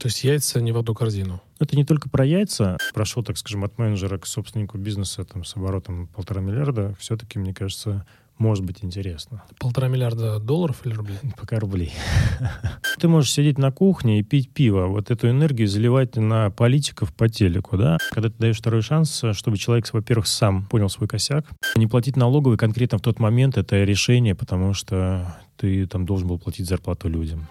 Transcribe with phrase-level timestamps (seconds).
[0.00, 1.42] То есть яйца не в одну корзину?
[1.58, 2.78] Это не только про яйца.
[2.94, 6.96] Прошел, так скажем, от менеджера к собственнику бизнеса там, с оборотом полтора миллиарда.
[6.98, 8.06] Все-таки, мне кажется,
[8.38, 9.42] может быть интересно.
[9.58, 11.18] Полтора миллиарда долларов или рублей?
[11.36, 11.92] Пока рублей.
[12.98, 17.28] Ты можешь сидеть на кухне и пить пиво, вот эту энергию заливать на политиков по
[17.28, 17.98] телеку, да?
[18.10, 21.44] Когда ты даешь второй шанс, чтобы человек, во-первых, сам понял свой косяк.
[21.76, 26.38] Не платить налоговый конкретно в тот момент— это решение, потому что ты там должен был
[26.38, 27.46] платить зарплату людям.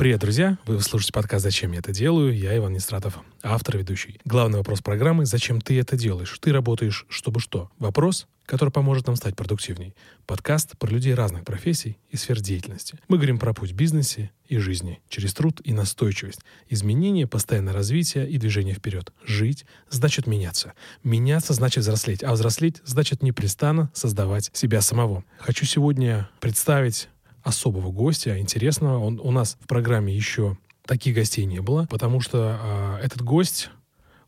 [0.00, 0.56] Привет, друзья!
[0.64, 4.18] Вы слушаете подкаст «Зачем я это делаю?» Я Иван Нестратов, автор ведущий.
[4.24, 7.70] Главный вопрос программы «Зачем ты это делаешь?» Ты работаешь, чтобы что?
[7.78, 9.94] Вопрос, который поможет нам стать продуктивней.
[10.24, 12.98] Подкаст про людей разных профессий и сфер деятельности.
[13.08, 16.40] Мы говорим про путь в бизнесе и жизни, через труд и настойчивость.
[16.70, 19.12] Изменение, постоянное развитие и движение вперед.
[19.26, 20.72] Жить значит меняться.
[21.04, 25.24] Меняться значит взрослеть, а взрослеть значит непрестанно создавать себя самого.
[25.40, 27.10] Хочу сегодня представить
[27.42, 28.98] особого гостя, интересного.
[28.98, 32.58] Он, у нас в программе еще таких гостей не было, потому что
[33.00, 33.70] э, этот гость,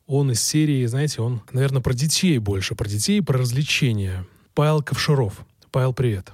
[0.07, 4.27] он из серии, знаете, он, наверное, про детей больше, про детей, про развлечения.
[4.55, 5.45] Павел Ковширов.
[5.71, 6.33] Павел, привет.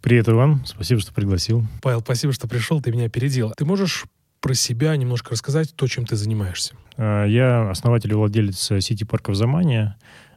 [0.00, 0.64] Привет, Иван.
[0.64, 1.66] Спасибо, что пригласил.
[1.82, 3.52] Павел, спасибо, что пришел, ты меня опередил.
[3.56, 4.04] Ты можешь
[4.40, 6.74] про себя немножко рассказать, то, чем ты занимаешься?
[6.96, 9.96] А, я основатель и владелец сети парков «Замания».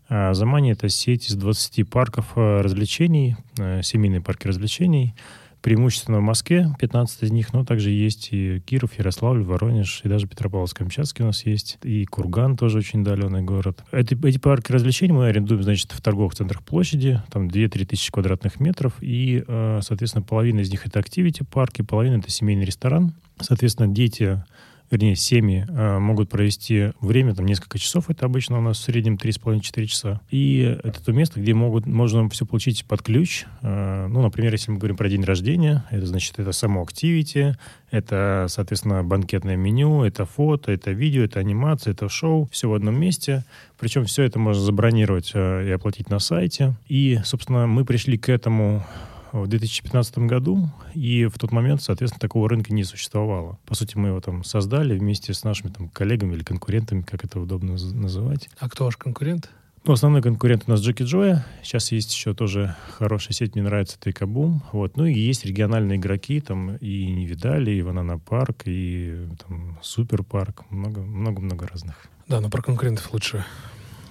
[0.10, 5.16] А, «Замания»— это сеть из 20 парков э, развлечений, э, семейные парки развлечений—
[5.62, 10.28] преимущественно в Москве, 15 из них, но также есть и Киров, Ярославль, Воронеж, и даже
[10.28, 13.84] Петропавловск-Камчатский у нас есть, и Курган тоже очень удаленный город.
[13.92, 18.60] Эти, эти парки развлечений мы арендуем, значит, в торговых центрах площади, там 2-3 тысячи квадратных
[18.60, 23.14] метров, и, э, соответственно, половина из них это активити парки, половина это семейный ресторан.
[23.40, 24.44] Соответственно, дети
[24.92, 29.16] вернее, семьи э, могут провести время, там, несколько часов, это обычно у нас в среднем
[29.16, 30.22] 3,5-4 часа.
[30.30, 33.46] И это то место, где могут, можно все получить под ключ.
[33.62, 37.56] Э, ну, например, если мы говорим про день рождения, это значит, это само активити,
[37.90, 43.00] это, соответственно, банкетное меню, это фото, это видео, это анимация, это шоу, все в одном
[43.00, 43.44] месте.
[43.80, 46.76] Причем все это можно забронировать э, и оплатить на сайте.
[46.88, 48.86] И, собственно, мы пришли к этому
[49.32, 53.60] в 2015 году, и в тот момент, соответственно, такого рынка не существовало.
[53.66, 57.40] По сути, мы его там создали вместе с нашими там коллегами или конкурентами, как это
[57.40, 58.50] удобно называть.
[58.60, 59.50] А кто ваш конкурент?
[59.84, 61.44] Ну, основной конкурент у нас Joki Joya.
[61.64, 64.62] Сейчас есть еще тоже хорошая сеть, мне нравится Тейкабум.
[64.72, 64.96] Вот.
[64.96, 70.22] Ну и есть региональные игроки, там и не видали, и Banana Park, и там Супер
[70.22, 70.66] Парк.
[70.70, 71.96] Много-много разных.
[72.28, 73.44] Да, но про конкурентов лучше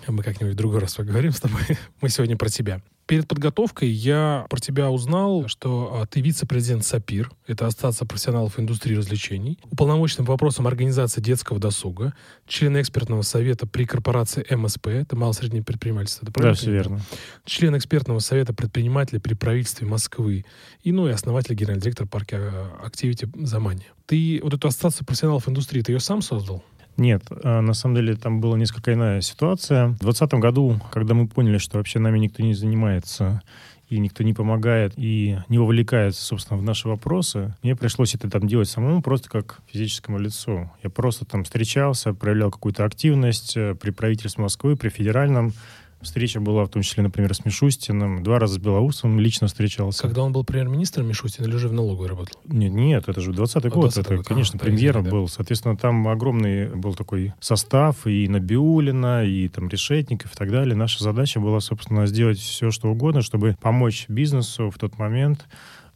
[0.08, 1.62] мы как-нибудь в другой раз поговорим с тобой.
[2.00, 2.80] Мы сегодня про тебя.
[3.10, 8.94] Перед подготовкой я про тебя узнал, что а, ты вице-президент САПИР, это Ассоциация профессионалов индустрии
[8.94, 12.14] развлечений, уполномоченным по вопросам организации детского досуга,
[12.46, 16.54] член экспертного совета при корпорации МСП, это малое-среднее предпринимательство, это правильно?
[16.54, 17.00] Да, все верно.
[17.44, 20.44] Член экспертного совета предпринимателей при правительстве Москвы
[20.84, 23.86] и, ну, и основатель, генеральный директор парка Активити Замани.
[24.06, 26.62] Ты вот эту ассоциацию профессионалов индустрии, ты ее сам создал?
[27.00, 29.86] Нет, а, на самом деле там была несколько иная ситуация.
[29.86, 33.40] В 2020 году, когда мы поняли, что вообще нами никто не занимается,
[33.88, 38.46] и никто не помогает и не вовлекается, собственно, в наши вопросы, мне пришлось это там
[38.46, 40.70] делать самому просто как физическому лицу.
[40.82, 45.54] Я просто там встречался, проявлял какую-то активность э, при правительстве Москвы, при федеральном,
[46.02, 48.22] Встреча была, в том числе, например, с Мишустиным.
[48.22, 50.02] Два раза с Белоусовым лично встречался.
[50.02, 52.40] Когда он был премьер-министром Мишустин или уже в налоговой работал?
[52.46, 53.82] Нет, нет, это же 20-й а, год.
[53.92, 54.26] 20 это, год.
[54.26, 55.10] конечно, а, премьер да.
[55.10, 55.28] был.
[55.28, 60.74] Соответственно, там огромный был такой состав и Набиулина, и там Решетников и так далее.
[60.74, 65.46] Наша задача была, собственно, сделать все, что угодно, чтобы помочь бизнесу в тот момент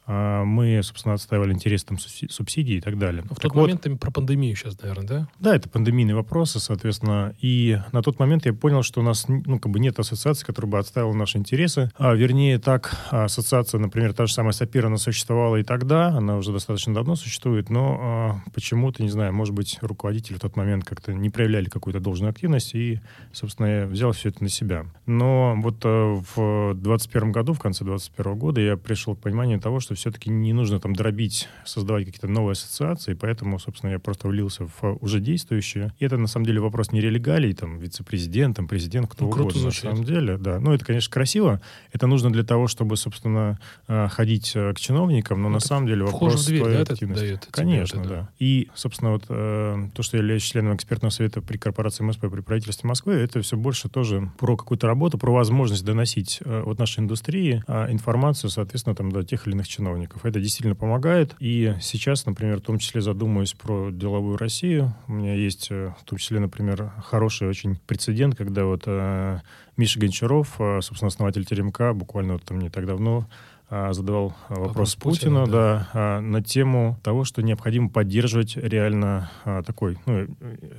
[0.07, 3.23] мы, собственно, отстаивали интересы там, субсидий и так далее.
[3.23, 5.27] В так тот вот, момент про пандемию сейчас, наверное, да?
[5.39, 7.33] Да, это пандемийные вопросы, соответственно.
[7.41, 10.71] И на тот момент я понял, что у нас ну, как бы нет ассоциации, которая
[10.71, 11.91] бы отстаивала наши интересы.
[11.97, 16.51] А, вернее, так, ассоциация, например, та же самая САПИР, она существовала и тогда, она уже
[16.51, 21.13] достаточно давно существует, но а, почему-то, не знаю, может быть, руководители в тот момент как-то
[21.13, 22.99] не проявляли какую-то должную активность, и,
[23.31, 24.85] собственно, я взял все это на себя.
[25.05, 29.79] Но вот а, в 2021 году, в конце 2021 года, я пришел к пониманию того,
[29.79, 34.67] что все-таки не нужно там дробить, создавать какие-то новые ассоциации, поэтому, собственно, я просто влился
[34.67, 35.93] в уже действующие.
[35.99, 39.59] И это, на самом деле, вопрос не релегалий, там, вице-президент, там, президент, кто ну, угодно,
[39.59, 39.83] звучит.
[39.83, 40.59] на самом деле, да.
[40.59, 41.61] Ну, это, конечно, красиво.
[41.91, 45.87] Это нужно для того, чтобы, собственно, э, ходить э, к чиновникам, но ну, на самом
[45.87, 47.21] деле вопрос в дверь, да, активности.
[47.21, 48.29] Дает конечно, это, да.
[48.39, 52.41] И, собственно, вот э, то, что я являюсь членом экспертного совета при корпорации МСП, при
[52.41, 56.99] правительстве Москвы, это все больше тоже про какую-то работу, про возможность доносить э, от нашей
[56.99, 60.25] индустрии э, информацию, соответственно, там, до тех или иных чиновников чиновников.
[60.25, 61.35] Это действительно помогает.
[61.39, 64.93] И сейчас, например, в том числе задумываюсь про деловую Россию.
[65.07, 69.39] У меня есть э, в том числе, например, хороший очень прецедент, когда вот э,
[69.77, 73.27] Миша Гончаров, э, собственно, основатель Теремка, буквально вот там не так давно
[73.69, 75.89] задавал вопрос, вопрос Путину, Путину да.
[75.93, 80.27] Да, на тему того, что необходимо поддерживать реально а, такой ну,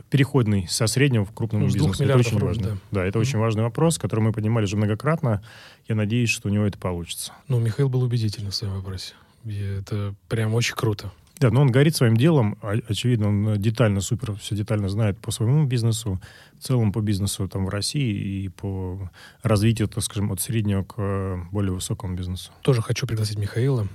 [0.08, 2.04] переходный со среднего в крупному ну, бизнесу.
[2.04, 2.62] Это очень важно.
[2.62, 3.22] Да, да это mm-hmm.
[3.22, 5.42] очень важный вопрос, который мы поднимали уже многократно.
[5.88, 7.32] Я надеюсь, что у него это получится.
[7.48, 9.14] Ну, Михаил был убедительный в своем вопросе.
[9.44, 11.12] И это прям очень круто.
[11.38, 15.66] Да, но он горит своим делом, очевидно, он детально, супер, все детально знает по своему
[15.66, 16.18] бизнесу,
[16.58, 19.10] в целом по бизнесу там в России и по
[19.42, 22.52] развитию, так скажем, от среднего к э, более высокому бизнесу.
[22.62, 23.86] Тоже хочу пригласить Михаила,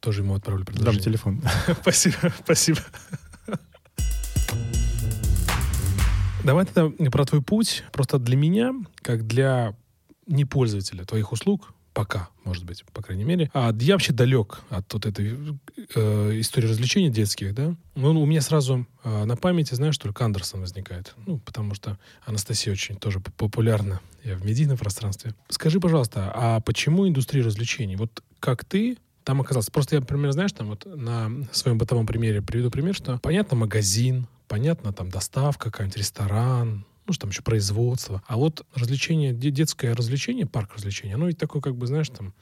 [0.00, 0.92] тоже ему отправлю предложение.
[0.92, 1.42] Дам телефон.
[1.80, 2.80] Спасибо, спасибо.
[6.44, 7.84] Давай тогда про твой путь.
[7.92, 9.74] Просто для меня, как для
[10.26, 13.50] непользователя твоих услуг, Пока, может быть, по крайней мере.
[13.52, 15.36] А я вообще далек от вот этой
[15.94, 17.76] э, истории развлечений детских, да.
[17.94, 21.14] Ну, у меня сразу э, на памяти, знаешь, только Андерсон возникает.
[21.26, 25.34] Ну, потому что Анастасия очень тоже популярна я в медийном пространстве.
[25.50, 27.96] Скажи, пожалуйста, а почему индустрия развлечений?
[27.96, 29.70] Вот как ты там оказался?
[29.70, 34.26] Просто я, например, знаешь, там вот на своем бытовом примере приведу пример, что понятно магазин,
[34.48, 38.22] понятно там доставка, какой-нибудь ресторан, ну, что там еще производство.
[38.26, 42.34] А вот развлечение, детское развлечение, парк развлечений, оно ведь такое, как бы, знаешь, там,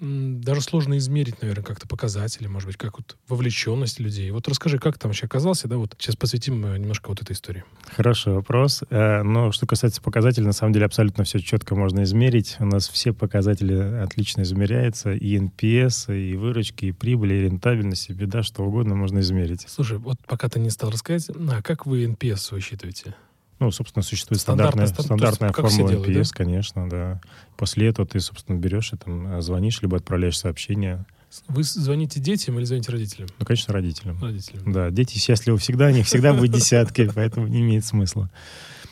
[0.00, 4.30] даже сложно измерить, наверное, как-то показатели, может быть, как вот вовлеченность людей.
[4.30, 7.64] Вот расскажи, как там вообще оказался, да, вот сейчас посвятим э, немножко вот этой истории.
[7.94, 8.82] Хороший вопрос.
[8.88, 12.56] Э, но что касается показателей, на самом деле абсолютно все четко можно измерить.
[12.60, 18.14] У нас все показатели отлично измеряются, и NPS, и выручки, и прибыли, и рентабельность, и
[18.14, 19.66] беда, что угодно можно измерить.
[19.68, 23.14] Слушай, вот пока ты не стал рассказать, а как вы NPS высчитываете?
[23.60, 26.34] Ну, собственно, существует стандартная, стандартная формула делают, NPS, да?
[26.34, 27.20] конечно, да.
[27.56, 31.04] После этого ты, собственно, берешь и там звонишь, либо отправляешь сообщение.
[31.46, 33.28] Вы звоните детям или звоните родителям?
[33.38, 34.18] Ну, конечно, родителям.
[34.20, 34.72] Родителям.
[34.72, 38.30] Да, дети счастливы всегда, они всегда будут десятки, поэтому не имеет смысла.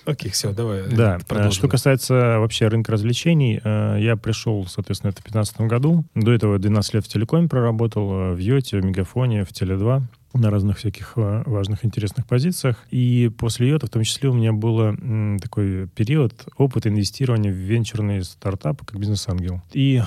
[0.04, 0.80] Окей, все, давай.
[0.80, 1.52] Э, да, продолжим.
[1.52, 6.04] что касается вообще рынка развлечений, э, я пришел, соответственно, это в 2015 году.
[6.14, 10.02] До этого 12 лет в телекоме проработал, э, в Йоте, в Мегафоне, в Теле2
[10.34, 12.86] на разных всяких важных, интересных позициях.
[12.90, 14.94] И после Йота, в том числе, у меня был
[15.40, 19.62] такой период опыта инвестирования в венчурные стартапы как бизнес-ангел.
[19.72, 20.02] И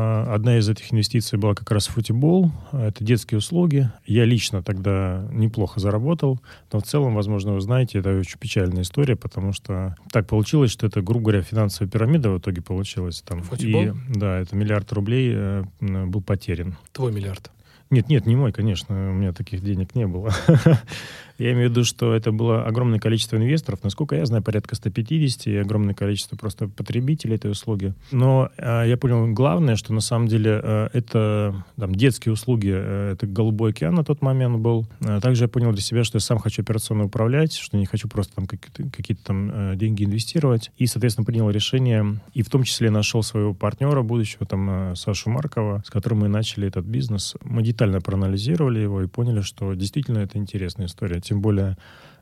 [0.00, 2.52] а, одна из этих инвестиций была как раз футбол.
[2.70, 3.90] Это детские услуги.
[4.06, 6.40] Я лично тогда неплохо заработал.
[6.72, 10.86] Но в целом, возможно, вы знаете, это очень печальная история, потому что так получилось, что
[10.86, 13.22] это, грубо говоря, финансовая пирамида в итоге получилась.
[13.22, 13.42] Там.
[13.42, 13.82] Футбол?
[13.82, 16.76] И, да, это миллиард рублей э, был потерян.
[16.92, 17.50] Твой миллиард?
[17.90, 19.10] Нет, нет, не мой, конечно.
[19.10, 20.30] У меня таких денег не было.
[21.38, 25.46] Я имею в виду, что это было огромное количество инвесторов, насколько я знаю, порядка 150,
[25.46, 27.94] и огромное количество просто потребителей этой услуги.
[28.10, 33.12] Но э, я понял главное, что на самом деле э, это там, детские услуги, э,
[33.12, 34.86] это голубой океан на тот момент был.
[35.00, 38.08] Э, также я понял для себя, что я сам хочу операционно управлять, что не хочу
[38.08, 40.72] просто там какие-то, какие-то там э, деньги инвестировать.
[40.76, 45.30] И, соответственно, принял решение, и в том числе нашел своего партнера будущего, там, э, Сашу
[45.30, 47.36] Маркова, с которым мы начали этот бизнес.
[47.44, 51.76] Мы детально проанализировали его и поняли, что действительно это интересная история тем более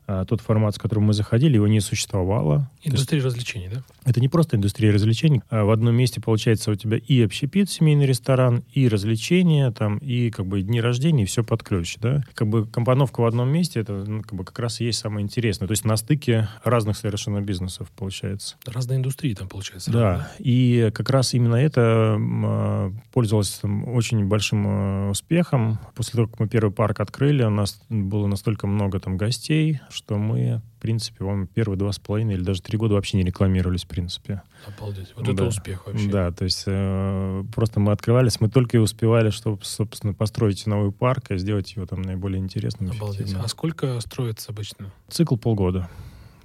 [0.07, 2.71] а, тот формат, с которым мы заходили, его не существовало.
[2.81, 3.83] Индустрия развлечений, да?
[4.05, 5.41] Это не просто индустрия развлечений.
[5.49, 10.31] А в одном месте, получается, у тебя и общепит, семейный ресторан, и развлечения, там, и
[10.31, 12.23] как бы дни рождения, и все под ключ, да?
[12.35, 15.25] Как бы компоновка в одном месте, это ну, как бы как раз и есть самое
[15.25, 15.67] интересное.
[15.67, 18.55] То есть на стыке разных совершенно бизнесов, получается.
[18.65, 19.91] Разные индустрии там, получается.
[19.91, 20.31] Да, да?
[20.39, 25.79] и как раз именно это а, пользовалось там, очень большим успехом.
[25.95, 30.17] После того, как мы первый парк открыли, у нас было настолько много там гостей, что
[30.17, 33.83] мы, в принципе, вам первые два с половиной или даже три года вообще не рекламировались,
[33.83, 34.43] в принципе.
[34.65, 35.13] Обалдеть.
[35.15, 35.31] Вот да.
[35.33, 36.09] это успех вообще.
[36.09, 40.91] Да, то есть э, просто мы открывались, мы только и успевали, чтобы, собственно, построить новый
[40.91, 42.91] парк и сделать его там наиболее интересным.
[42.91, 43.33] Обалдеть.
[43.33, 44.93] А сколько строится обычно?
[45.09, 45.89] Цикл полгода.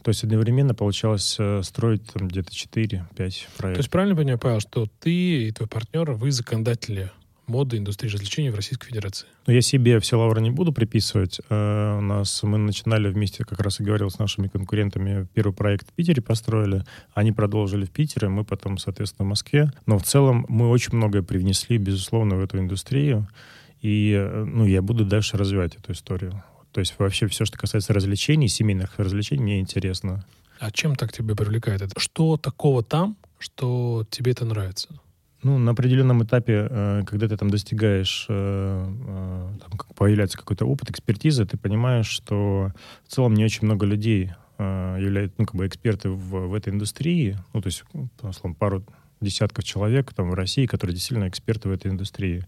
[0.02, 3.58] То есть одновременно получалось э, строить там где-то 4-5 проектов.
[3.58, 7.12] То есть правильно понимаю, Павел, что ты и твой партнер, вы законодатели
[7.52, 9.26] моды, индустрии развлечений в Российской Федерации?
[9.46, 11.40] Ну, я себе все лавры не буду приписывать.
[11.50, 15.90] Э, у нас мы начинали вместе, как раз и говорил с нашими конкурентами, первый проект
[15.90, 16.84] в Питере построили.
[17.12, 19.70] Они продолжили в Питере, мы потом, соответственно, в Москве.
[19.86, 23.28] Но в целом мы очень многое привнесли, безусловно, в эту индустрию.
[23.82, 26.42] И э, ну, я буду дальше развивать эту историю.
[26.72, 30.24] То есть вообще все, что касается развлечений, семейных развлечений, мне интересно.
[30.58, 32.00] А чем так тебя привлекает это?
[32.00, 34.88] Что такого там, что тебе это нравится?
[35.42, 40.90] Ну, на определенном этапе, э, когда ты там достигаешь, э, э, там появляется какой-то опыт,
[40.90, 42.72] экспертиза, ты понимаешь, что
[43.04, 47.36] в целом не очень много людей являются, ну, как бы эксперты в, в этой индустрии,
[47.52, 47.82] ну, то есть,
[48.20, 48.84] по словам, пару
[49.20, 52.44] десятков человек там в России, которые действительно эксперты в этой индустрии.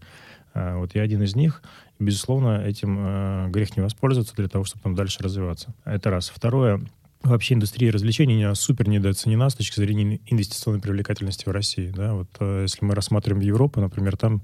[0.53, 1.61] Вот я один из них.
[1.99, 5.73] Безусловно, этим грех не воспользоваться для того, чтобы там дальше развиваться.
[5.83, 6.29] Это раз.
[6.29, 6.79] Второе,
[7.25, 11.91] вообще индустрия развлечений не супер недооценена с точки зрения инвестиционной привлекательности в России.
[11.95, 12.13] Да?
[12.13, 14.41] Вот, э, если мы рассматриваем Европу, например, там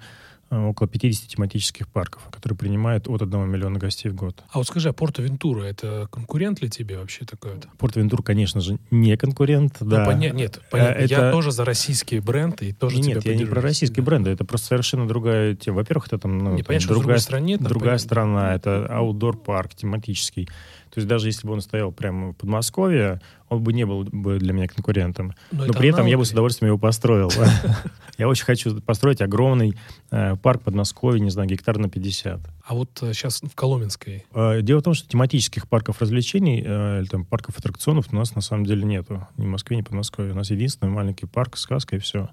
[0.52, 4.44] Э, около 50 тематических парков, которые принимают от 1 миллиона гостей в год.
[4.52, 7.54] А вот скажи, а Порто Вентура это конкурент ли тебе вообще такой?
[7.54, 7.68] -то?
[7.78, 10.06] Порто Вентура, конечно же, не конкурент, ну, да.
[10.06, 11.00] Поня- нет, э, понятно.
[11.00, 11.14] Это...
[11.14, 14.68] Я тоже за российские бренды и тоже Нет, я не про российские бренды, это просто
[14.68, 15.78] совершенно другая тема.
[15.78, 18.06] Во-первых, это там, ну, не, там понятно, другая, стране, там, другая понятно.
[18.06, 20.50] страна, это аутдор парк тематический.
[20.94, 24.40] То есть даже если бы он стоял прямо в Подмосковье, он бы не был бы
[24.40, 25.34] для меня конкурентом.
[25.52, 27.32] Но, Но при этом я бы с удовольствием его построил.
[28.18, 29.76] Я очень хочу построить огромный
[30.12, 32.40] э, парк Подмосковья, не знаю, гектар на 50.
[32.64, 34.26] А вот сейчас э, в Коломенской?
[34.34, 38.42] Э, дело в том, что тематических парков развлечений или там парков аттракционов у нас на
[38.42, 39.28] самом деле нету.
[39.38, 40.34] Ни в Москве, ни в Подмосковье.
[40.34, 42.30] У нас единственный маленький парк, сказка и все.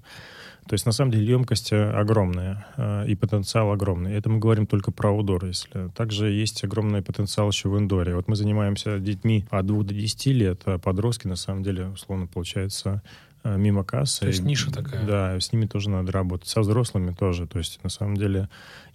[0.69, 4.13] То есть, на самом деле, емкость э, огромная э, и потенциал огромный.
[4.13, 5.89] Это мы говорим только про аудор, если.
[5.95, 8.15] Также есть огромный потенциал еще в индоре.
[8.15, 12.27] Вот мы занимаемся детьми от 2 до 10 лет, а подростки, на самом деле, условно,
[12.27, 13.01] получается,
[13.43, 14.21] Э, мимо кассы.
[14.21, 15.05] То есть ниша такая.
[15.05, 16.49] Да, с ними тоже надо работать.
[16.49, 17.47] Со взрослыми тоже.
[17.47, 18.49] То есть, на самом деле,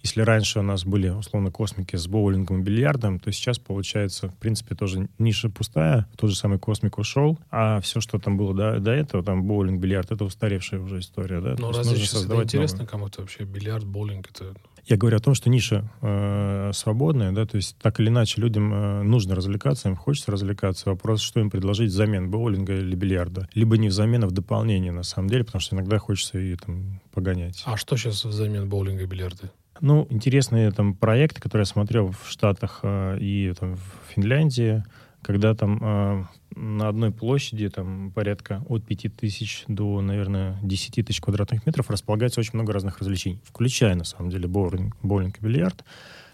[0.05, 4.35] если раньше у нас были, условно, космики с боулингом и бильярдом, то сейчас, получается, в
[4.35, 6.07] принципе, тоже ниша пустая.
[6.15, 9.81] Тот же самый космик ушел, а все, что там было до, до этого, там боулинг,
[9.81, 11.55] бильярд, это устаревшая уже история, да?
[11.57, 13.45] Ну, разве сейчас это интересно кому-то вообще?
[13.45, 14.53] Бильярд, боулинг, это
[14.85, 18.71] я говорю о том, что ниша э, свободная, да, то есть так или иначе людям
[18.71, 20.87] э, нужно развлекаться, им хочется развлекаться.
[20.89, 23.49] Вопрос, что им предложить взамен боулинга или бильярда.
[23.55, 27.01] Либо не взамен, а в дополнение, на самом деле, потому что иногда хочется и там
[27.11, 27.63] погонять.
[27.65, 29.51] А что сейчас взамен боулинга и бильярда?
[29.81, 34.83] Ну, интересные там проекты, которые я смотрел в Штатах э, и там в Финляндии,
[35.21, 36.23] когда там э,
[36.55, 42.39] на одной площади там порядка от 5 тысяч до, наверное, 10 тысяч квадратных метров располагается
[42.39, 45.83] очень много разных развлечений, включая, на самом деле, боулинг, боулинг и бильярд.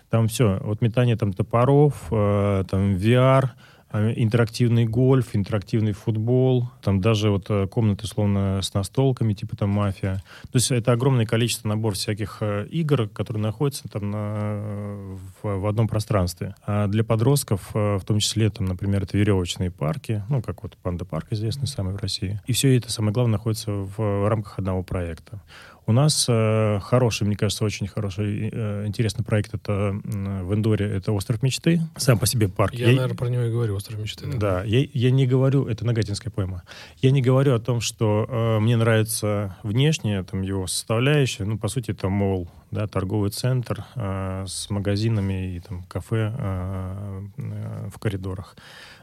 [0.09, 3.49] Там все, от метания там топоров, э, там VR—
[3.93, 10.23] интерактивный гольф, интерактивный футбол, там даже вот э, комнаты, словно с настолками, типа там мафия.
[10.43, 15.65] То есть это огромное количество набор всяких э, игр, которые находятся там на, в, в
[15.67, 16.55] одном пространстве.
[16.65, 20.77] А для подростков, э, в том числе, там, например, это веревочные парки, ну, как вот
[20.77, 22.41] Панда парк известный самый в России.
[22.47, 25.41] И все это, самое главное, находится в рамках одного проекта.
[25.91, 30.85] У нас э, хороший, мне кажется, очень хороший, э, интересный проект это э, в Эндоре,
[30.85, 32.73] это «Остров мечты», сам по себе парк.
[32.73, 34.25] Я, я наверное, про него и говорю, «Остров мечты».
[34.25, 36.63] Да, да я, я не говорю, это Нагатинская пойма,
[37.01, 41.67] я не говорю о том, что э, мне нравится внешне там его составляющая, ну, по
[41.67, 47.99] сути, это мол, да, торговый центр э, с магазинами и там кафе э, э, в
[47.99, 48.55] коридорах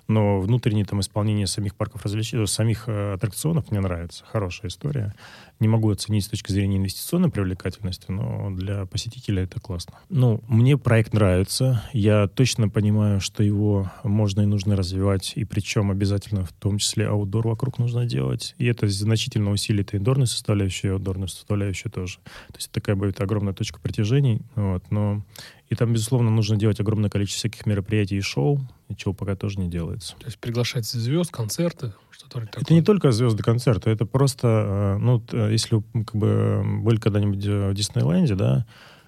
[0.08, 4.24] но внутреннее там исполнение самих парков развлечений, самих э, аттракционов мне нравится.
[4.26, 5.14] Хорошая история.
[5.60, 9.98] Не могу оценить с точки зрения инвестиционной привлекательности, но для посетителя это классно.
[10.08, 11.82] Ну, мне проект нравится.
[11.92, 17.08] Я точно понимаю, что его можно и нужно развивать, и причем обязательно в том числе
[17.08, 18.54] аутдор вокруг нужно делать.
[18.58, 22.18] И это значительно усилит и индорную составляющую, и аутдорную составляющую тоже.
[22.48, 24.42] То есть такая будет огромная точка притяжений.
[24.54, 25.24] Вот, но
[25.70, 28.60] и там, безусловно, нужно делать огромное количество всяких мероприятий и шоу,
[28.96, 30.14] чего пока тоже не делается.
[30.18, 31.92] То есть приглашать звезд, концерты,
[32.28, 32.62] что-то такое?
[32.62, 37.44] Это не только звезды, концерты, это просто, э, ну, э, если как бы были когда-нибудь
[37.44, 38.66] в Диснейленде, да,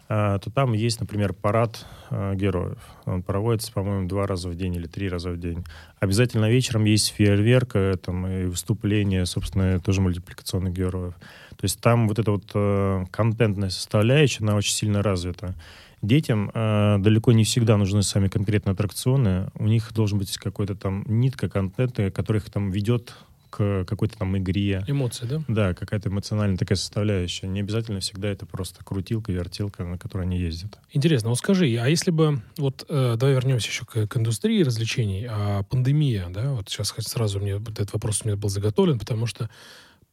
[0.08, 2.78] э, то там есть, например, парад героев.
[3.04, 5.64] Он проводится, по-моему, два раза в день или три раза в день.
[6.00, 11.14] Обязательно вечером есть фейерверк, там, и выступление, собственно, тоже мультипликационных героев.
[11.50, 15.54] То есть там вот эта вот контентная составляющая, она очень сильно развита.
[16.02, 19.50] Детям э, далеко не всегда нужны сами конкретно аттракционы.
[19.54, 23.14] У них должен быть какой-то там нитка контента, который их там ведет
[23.50, 24.84] к какой-то там игре.
[24.86, 25.42] Эмоции, да?
[25.48, 27.48] Да, какая-то эмоциональная такая составляющая.
[27.48, 30.78] Не обязательно всегда это просто крутилка, вертелка, на которой они ездят.
[30.92, 35.26] Интересно, вот скажи, а если бы, вот э, давай вернемся еще к, к индустрии развлечений,
[35.28, 39.50] а пандемия, да, вот сейчас сразу мне этот вопрос у меня был заготовлен, потому что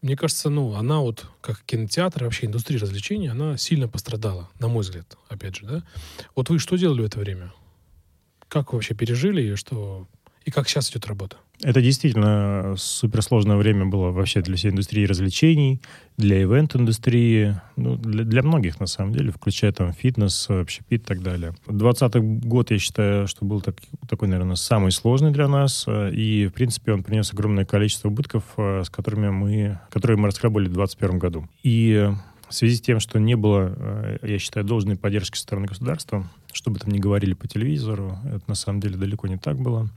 [0.02, 4.82] мне кажется, ну, она вот, как кинотеатр, вообще индустрия развлечений, она сильно пострадала, на мой
[4.84, 5.84] взгляд, опять же, да.
[6.36, 7.54] Вот вы что делали в это время?
[8.48, 10.08] Как вы вообще пережили и что
[10.48, 11.36] и как сейчас идет работа?
[11.62, 15.82] Это действительно суперсложное время было вообще для всей индустрии развлечений,
[16.16, 21.22] для ивент-индустрии, ну, для, для многих, на самом деле, включая там фитнес, общепит и так
[21.22, 21.54] далее.
[21.68, 23.76] 2020 год, я считаю, что был так,
[24.08, 28.84] такой, наверное, самый сложный для нас, и, в принципе, он принес огромное количество убытков, э,
[28.86, 31.50] с которыми мы, которые мы расхлебали в 2021 году.
[31.62, 32.10] И
[32.48, 36.26] в связи с тем, что не было, э, я считаю, должной поддержки со стороны государства,
[36.54, 39.90] что бы там ни говорили по телевизору, это на самом деле далеко не так было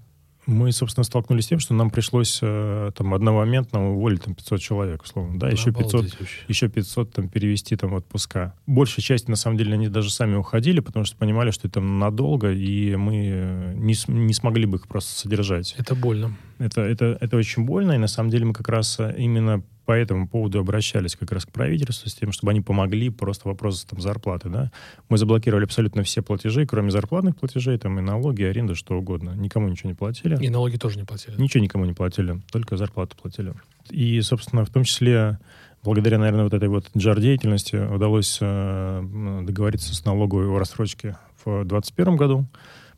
[0.47, 5.03] Мы, собственно, столкнулись с тем, что нам пришлось э, там одномоментно уволить там 500 человек,
[5.03, 6.07] условно, да, еще 500,
[6.49, 8.55] еще 500 там перевести там в отпуска.
[8.67, 12.51] Большая часть, на самом деле, они даже сами уходили, потому что понимали, что это надолго,
[12.53, 15.75] и мы не, не смогли бы их просто содержать.
[15.79, 16.37] Это больно.
[16.59, 20.29] Это, это, это очень больно, и на самом деле мы как раз именно по этому
[20.29, 24.49] поводу обращались как раз к правительству с тем, чтобы они помогли просто вопросы там зарплаты,
[24.49, 24.71] да.
[25.09, 29.31] Мы заблокировали абсолютно все платежи, кроме зарплатных платежей, там и налоги, и аренда, что угодно.
[29.31, 30.41] Никому ничего не платили.
[30.41, 31.35] И налоги тоже не платили.
[31.41, 33.53] Ничего никому не платили, только зарплату платили.
[33.91, 35.41] И, собственно, в том числе
[35.83, 42.15] благодаря, наверное, вот этой вот джар-деятельности удалось э, договориться с налоговой о рассрочке в 2021
[42.15, 42.47] году.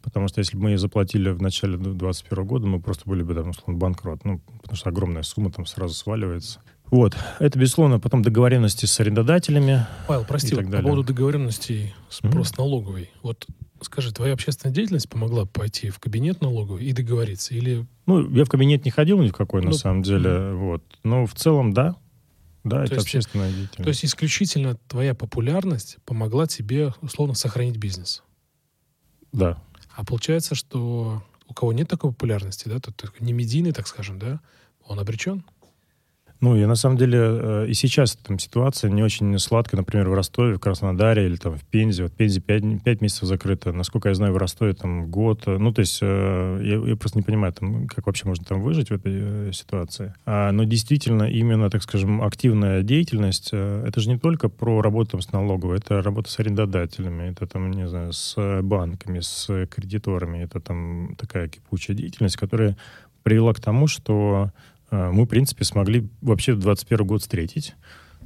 [0.02, 3.50] Потому что если бы мы заплатили в начале 2021 года, мы просто были бы, там,
[3.50, 4.24] условно, банкрот.
[4.24, 6.60] Ну, потому что огромная сумма там сразу сваливается.
[6.92, 7.16] Вот.
[7.38, 9.86] Это, безусловно, потом договоренности с арендодателями.
[10.06, 12.30] Павел, прости, вот, по поводу договоренностей с mm-hmm.
[12.30, 13.10] просто налоговой.
[13.22, 13.46] Вот
[13.80, 17.54] скажи, твоя общественная деятельность помогла пойти в кабинет налоговый и договориться?
[17.54, 17.86] Или...
[18.04, 20.28] Ну, я в кабинет не ходил ни в какой, ну, на самом деле.
[20.28, 20.54] Mm-hmm.
[20.56, 20.82] Вот.
[21.02, 21.96] Но в целом, да.
[22.62, 23.82] Да, то это есть, общественная деятельность.
[23.82, 28.22] То есть исключительно твоя популярность помогла тебе, условно, сохранить бизнес?
[29.32, 29.62] Да.
[29.96, 34.40] А получается, что у кого нет такой популярности, да, тот не медийный, так скажем, да,
[34.84, 35.42] он обречен?
[36.42, 40.14] Ну, я на самом деле э, и сейчас там ситуация не очень сладкая, например, в
[40.14, 42.02] Ростове, в Краснодаре или там в Пензе.
[42.02, 43.72] Вот Пензе 5, 5 месяцев закрыто.
[43.72, 45.44] Насколько я знаю, в Ростове там год.
[45.46, 48.90] Ну, то есть э, я, я просто не понимаю, там, как вообще можно там выжить
[48.90, 50.14] в этой э, ситуации.
[50.26, 55.20] А, но действительно, именно, так скажем, активная деятельность, это же не только про работу там,
[55.22, 60.38] с налоговой, это работа с арендодателями, это там, не знаю, с банками, с кредиторами.
[60.38, 62.76] Это там такая кипучая деятельность, которая
[63.22, 64.50] привела к тому, что
[64.92, 67.74] мы, в принципе, смогли вообще 2021 год встретить.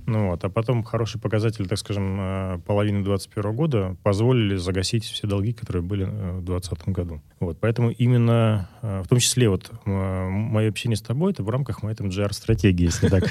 [0.07, 5.27] Ну вот, а потом хорошие показатели, так скажем, а, половины 2021 года позволили загасить все
[5.27, 7.23] долги, которые были э, в 2020 году.
[7.41, 11.97] Вот, поэтому именно, в том числе вот мое общение с тобой, это в рамках моей
[11.97, 13.25] там GR-стратегии, если так.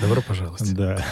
[0.00, 0.74] Добро пожаловать.
[0.74, 1.04] Да.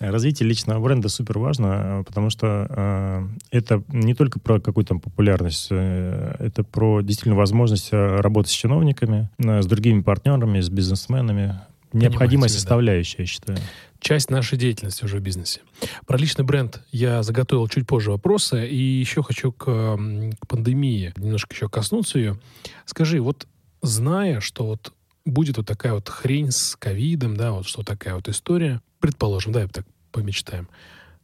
[0.00, 6.36] Развитие личного бренда супер важно, потому что э, это не только про какую-то популярность, э,
[6.38, 11.60] это про действительно возможность работать с чиновниками, э, с другими партнерами, с бизнесменами.
[11.92, 13.22] Необходимая составляющая, да.
[13.22, 13.58] я считаю.
[13.98, 15.62] Часть нашей деятельности уже в бизнесе.
[16.06, 21.54] Про личный бренд я заготовил чуть позже вопросы, и еще хочу к, к пандемии немножко
[21.54, 22.38] еще коснуться ее.
[22.84, 23.48] Скажи, вот
[23.82, 24.92] зная, что вот
[25.24, 29.66] будет вот такая вот хрень с ковидом, да, вот что такая вот история, предположим, да,
[29.68, 30.68] так помечтаем,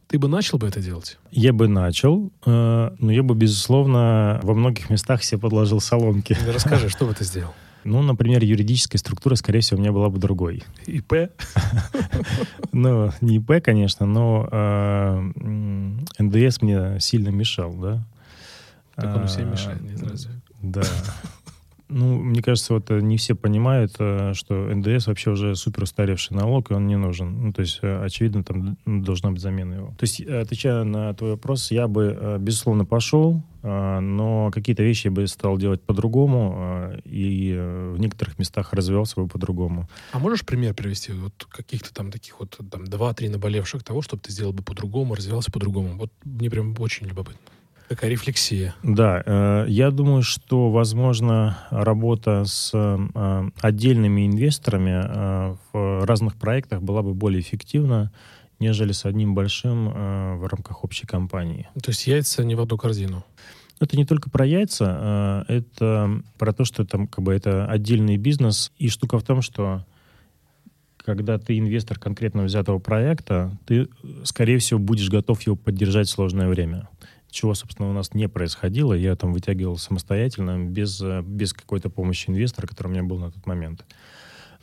[0.07, 1.17] ты бы начал бы это делать?
[1.31, 6.37] Я бы начал, э, но я бы, безусловно, во многих местах себе подложил соломки.
[6.47, 7.53] Расскажи, что бы ты сделал?
[7.87, 10.63] Ну, например, юридическая структура, скорее всего, у меня была бы другой.
[10.87, 11.13] ИП?
[12.71, 15.31] Ну, не ИП, конечно, но э,
[16.17, 18.03] НДС мне сильно мешал, да.
[18.95, 20.31] Так он всем мешает, не разве?
[20.63, 20.81] Да.
[21.87, 26.35] Ну, мне кажется, вот э, не все понимают, э, что НДС вообще уже супер устаревший
[26.35, 27.45] налог, и он не нужен.
[27.45, 29.87] Ну, то есть, э, очевидно, там должна быть замена его.
[29.97, 35.25] То есть, отвечая на твой вопрос, я бы, безусловно, пошел, но какие-то вещи я бы
[35.27, 39.89] стал делать по-другому, и в некоторых местах развивался бы по-другому.
[40.11, 44.31] А можешь пример привести вот каких-то там таких вот там два-три наболевших того, чтобы ты
[44.31, 45.97] сделал бы по-другому, развивался по-другому?
[45.97, 47.39] Вот мне прям очень любопытно.
[47.87, 48.73] Такая рефлексия.
[48.81, 56.81] Да, э, я думаю, что, возможно, работа с э, отдельными инвесторами э, в разных проектах
[56.81, 58.11] была бы более эффективна,
[58.59, 61.67] нежели с одним большим в рамках общей компании.
[61.83, 63.23] То есть яйца не в одну корзину?
[63.81, 68.71] Это не только про яйца, это про то, что там как бы это отдельный бизнес.
[68.77, 69.85] И штука в том, что
[70.95, 73.89] когда ты инвестор конкретно взятого проекта, ты,
[74.23, 76.87] скорее всего, будешь готов его поддержать в сложное время
[77.35, 78.93] чего, собственно, у нас не происходило.
[78.93, 83.31] Я там вытягивал самостоятельно, без, э, без какой-то помощи инвестора, который у меня был на
[83.31, 83.85] тот момент.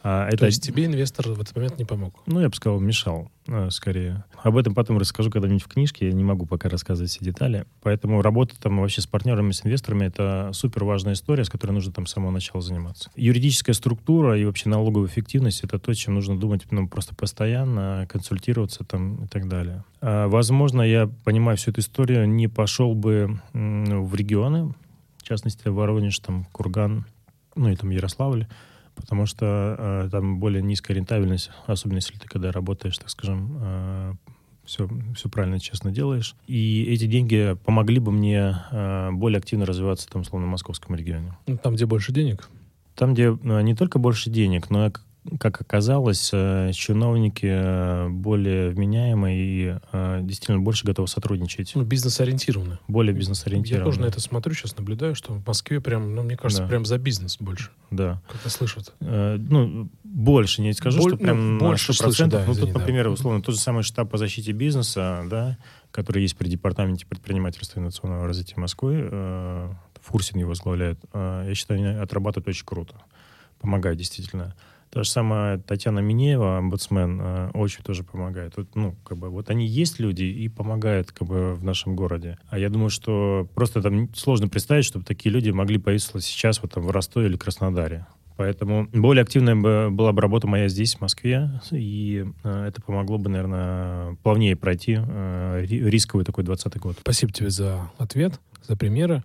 [0.03, 0.39] А, это...
[0.39, 2.15] То есть тебе инвестор в этот момент не помог?
[2.27, 4.25] Ну, я бы сказал, мешал, э, скорее.
[4.43, 6.07] Об этом потом расскажу когда-нибудь в книжке.
[6.07, 7.67] Я не могу пока рассказывать все детали.
[7.83, 11.93] Поэтому работа там вообще с партнерами, с инвесторами— это супер важная история, с которой нужно
[11.93, 13.11] там с самого начала заниматься.
[13.15, 18.85] Юридическая структура и вообще налоговая эффективность— это то, чем нужно думать ну, просто постоянно, консультироваться
[18.85, 19.85] там и так далее.
[20.01, 24.75] А, возможно, я, понимаю всю эту историю, не пошел бы в регионы,
[25.19, 27.07] в частности, Воронеж, там, Курган,
[27.55, 28.49] ну и там Ярославль,
[28.95, 34.15] потому что э, там более низкая рентабельность, особенно если ты когда работаешь, так скажем, э,
[34.65, 36.37] все, все правильно, честно делаешь.
[36.47, 41.37] И эти деньги помогли бы мне э, более активно развиваться там, словно в московском регионе.
[41.47, 42.49] Ну, там, где больше денег?
[42.95, 44.93] Там, где э, не только больше денег, но
[45.39, 51.73] как оказалось, э, чиновники э, более вменяемые и э, действительно больше готовы сотрудничать.
[51.77, 52.81] Ну, бизнес-ориентированно.
[52.89, 53.85] Более бизнес-ориентированно.
[53.85, 56.69] Я тоже на это смотрю, сейчас наблюдаю, что в Москве прям, ну, мне кажется, Да.
[56.69, 57.71] прям за бизнес больше.
[57.91, 58.21] Да.
[58.31, 58.95] Как-то слышат.
[59.01, 61.95] Э, Ну, больше не скажу, Боль- что прям ну, больше 100%.
[61.95, 62.81] слышу, да, ну, извини, тут, да.
[62.81, 65.57] например, условно, тот же самый штаб по защите бизнеса, да,
[65.93, 69.71] который есть при Департаменте предпринимательства и национального развития Москвы, э,
[70.03, 70.99] Фурсин его возглавляет.
[71.13, 72.97] Э, Я считаю, они отрабатывают очень круто.
[73.61, 74.57] Помогают действительно.
[74.93, 78.59] Та же самая Татьяна Минеева, омбудсмен, э, очень тоже помогает.
[78.59, 82.37] Вот, ну, как бы, вот они есть люди и помогают как бы, в нашем городе.
[82.51, 86.73] А я думаю, что просто там сложно представить, чтобы такие люди могли появиться сейчас вот
[86.73, 88.07] там в Ростове или Краснодаре.
[88.37, 93.17] Поэтому более активная бы была бы работа моя здесь, в Москве, и э, это помогло
[93.17, 96.97] бы, наверное, плавнее пройти э, ри- рисковый такой 20 год.
[97.01, 99.23] Спасибо тебе за ответ, за примеры.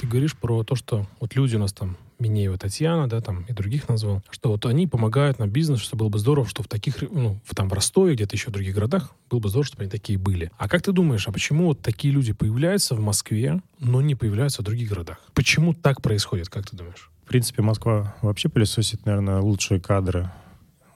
[0.00, 3.52] Ты говоришь про то, что вот люди у нас там, Минеева Татьяна, да, там и
[3.52, 7.02] других назвал, что вот они помогают нам бизнес, что было бы здорово, что в таких,
[7.02, 9.90] ну, в, там в Ростове, где-то еще в других городах, было бы здорово, чтобы они
[9.90, 10.50] такие были.
[10.56, 14.62] А как ты думаешь, а почему вот такие люди появляются в Москве, но не появляются
[14.62, 15.18] в других городах?
[15.34, 17.10] Почему так происходит, как ты думаешь?
[17.24, 20.30] В принципе, Москва вообще пылесосит, наверное, лучшие кадры,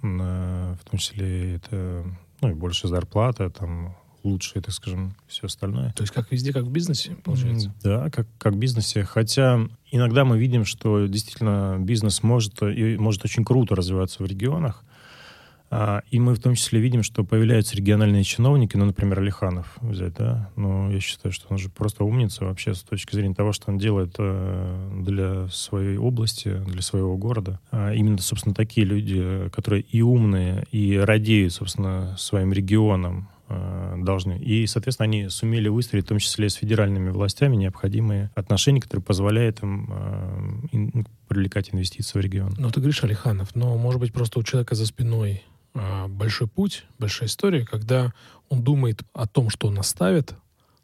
[0.03, 2.05] на- в том числе это,
[2.41, 5.93] ну, и больше зарплата, там, лучшие, так скажем, все остальное.
[5.93, 7.73] То есть как везде, как в бизнесе, получается?
[7.83, 9.05] Да, как, как в бизнесе.
[9.05, 14.85] Хотя иногда мы видим, что действительно бизнес может, и может очень круто развиваться в регионах.
[15.71, 20.15] А, И мы в том числе видим, что появляются региональные чиновники, ну, например, Алиханов взять,
[20.15, 20.51] да.
[20.57, 23.79] Ну, я считаю, что он же просто умница вообще с точки зрения того, что он
[23.79, 27.61] делает э, для своей области, для своего города.
[27.71, 34.39] А Именно, собственно, такие люди, которые и умные, и радеют, собственно, своим регионом, должны.
[34.39, 39.63] И, соответственно, они сумели выстроить, в том числе с федеральными властями, необходимые отношения, которые позволяют
[39.63, 42.55] им э, ин- привлекать инвестиции в регион.
[42.59, 45.43] Ну, ты говоришь, Алиханов, но, может быть, просто у человека за спиной
[45.75, 48.13] а, большой путь, большая история, когда
[48.49, 50.35] он думает о том, что он оставит,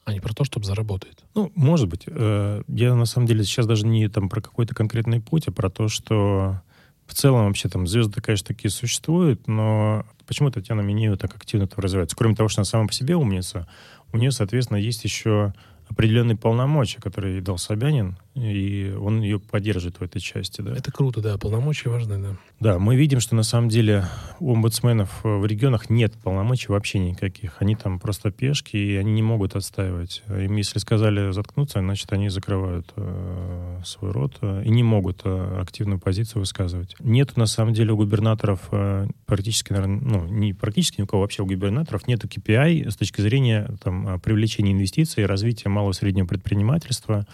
[0.04, 1.24] а не про то, чтобы заработает.
[1.34, 2.02] Ну, может быть.
[2.06, 5.70] Э, Я на самом деле сейчас даже не там про какой-то конкретный путь, а про
[5.70, 6.60] то, что
[7.06, 11.80] в целом вообще там звезды, конечно, такие существуют, но почему Татьяна Минеева так активно там
[11.80, 12.16] развивается?
[12.16, 13.68] Кроме того, что она сама по себе умница,
[14.12, 15.52] у нее, соответственно, есть еще
[15.88, 20.72] определенные полномочия, которые ей дал Собянин, и он ее поддерживает в этой части, да.
[20.76, 22.36] Это круто, да, полномочия важны, да.
[22.60, 24.06] Да, мы видим, что на самом деле
[24.40, 27.56] у омбудсменов э, в регионах нет полномочий вообще никаких.
[27.60, 30.22] Они там просто пешки, и они не могут отстаивать.
[30.28, 35.58] Им если сказали заткнуться, значит, они закрывают э, свой рот э, и не могут э,
[35.60, 36.96] активную позицию высказывать.
[36.98, 41.22] Нет на самом деле у губернаторов э, практически, наверное, ну, не практически ни у кого
[41.22, 45.94] вообще у губернаторов нету KPI с точки зрения там, э, привлечения инвестиций, развития малого и
[45.94, 47.26] среднего предпринимательства,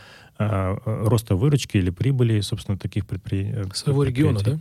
[0.85, 3.71] роста выручки или прибыли, собственно, таких предприятий.
[3.75, 4.59] Своего региона, да?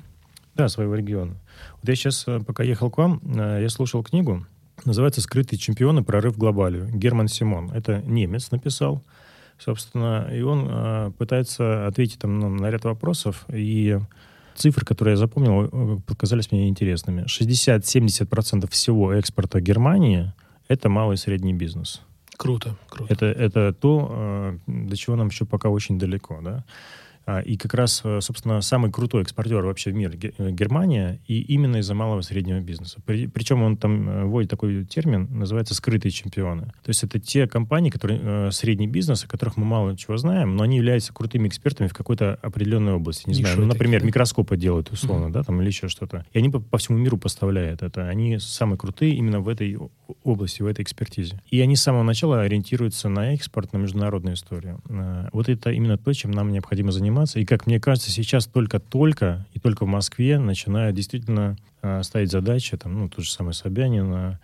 [0.55, 1.35] Да, своего региона.
[1.81, 4.45] Вот я сейчас, э, пока ехал к вам, э, я слушал книгу,
[4.83, 6.03] называется «Скрытые чемпионы.
[6.03, 6.89] Прорыв глобалию».
[6.93, 7.71] Герман Симон.
[7.71, 9.01] Это немец написал,
[9.57, 13.99] собственно, и он э, пытается ответить там, ну, на ряд вопросов, и
[14.55, 17.23] цифры, которые я запомнил, э, показались мне интересными.
[17.25, 20.33] 60-70% всего экспорта Германии–
[20.67, 22.01] это малый и средний бизнес.
[22.39, 23.13] Круто, круто.
[23.13, 26.63] Это, это то, э, до чего нам еще пока очень далеко, да.
[27.25, 31.19] А, И как раз, э, собственно, самый крутой экспортер вообще в мире Ге- э, Германия,
[31.27, 33.01] и именно из-за малого и среднего бизнеса.
[33.05, 36.67] При- Причем он там вводит такой термин, называется скрытые чемпионы.
[36.83, 40.63] То есть это те компании, которые средний бизнес, о которых мы мало чего знаем, но
[40.63, 43.27] они являются крутыми экспертами в какой-то определенной области.
[43.27, 44.07] Не знаю, ну, например, такие, да?
[44.07, 46.25] микроскопы делают условно, да, там или еще что-то.
[46.31, 48.07] И они по, по всему миру поставляют это.
[48.07, 49.77] Они самые крутые именно в этой
[50.23, 51.41] области, в этой экспертизе.
[51.49, 54.81] И они с самого начала ориентируются на экспорт, на международную историю.
[54.89, 57.39] Э, Вот это именно то, чем нам необходимо заниматься.
[57.39, 62.77] И, как мне кажется, сейчас только-только и только в Москве начинают действительно э, ставить задачи,
[62.77, 64.37] там, ну, тот же самый Собянин, э,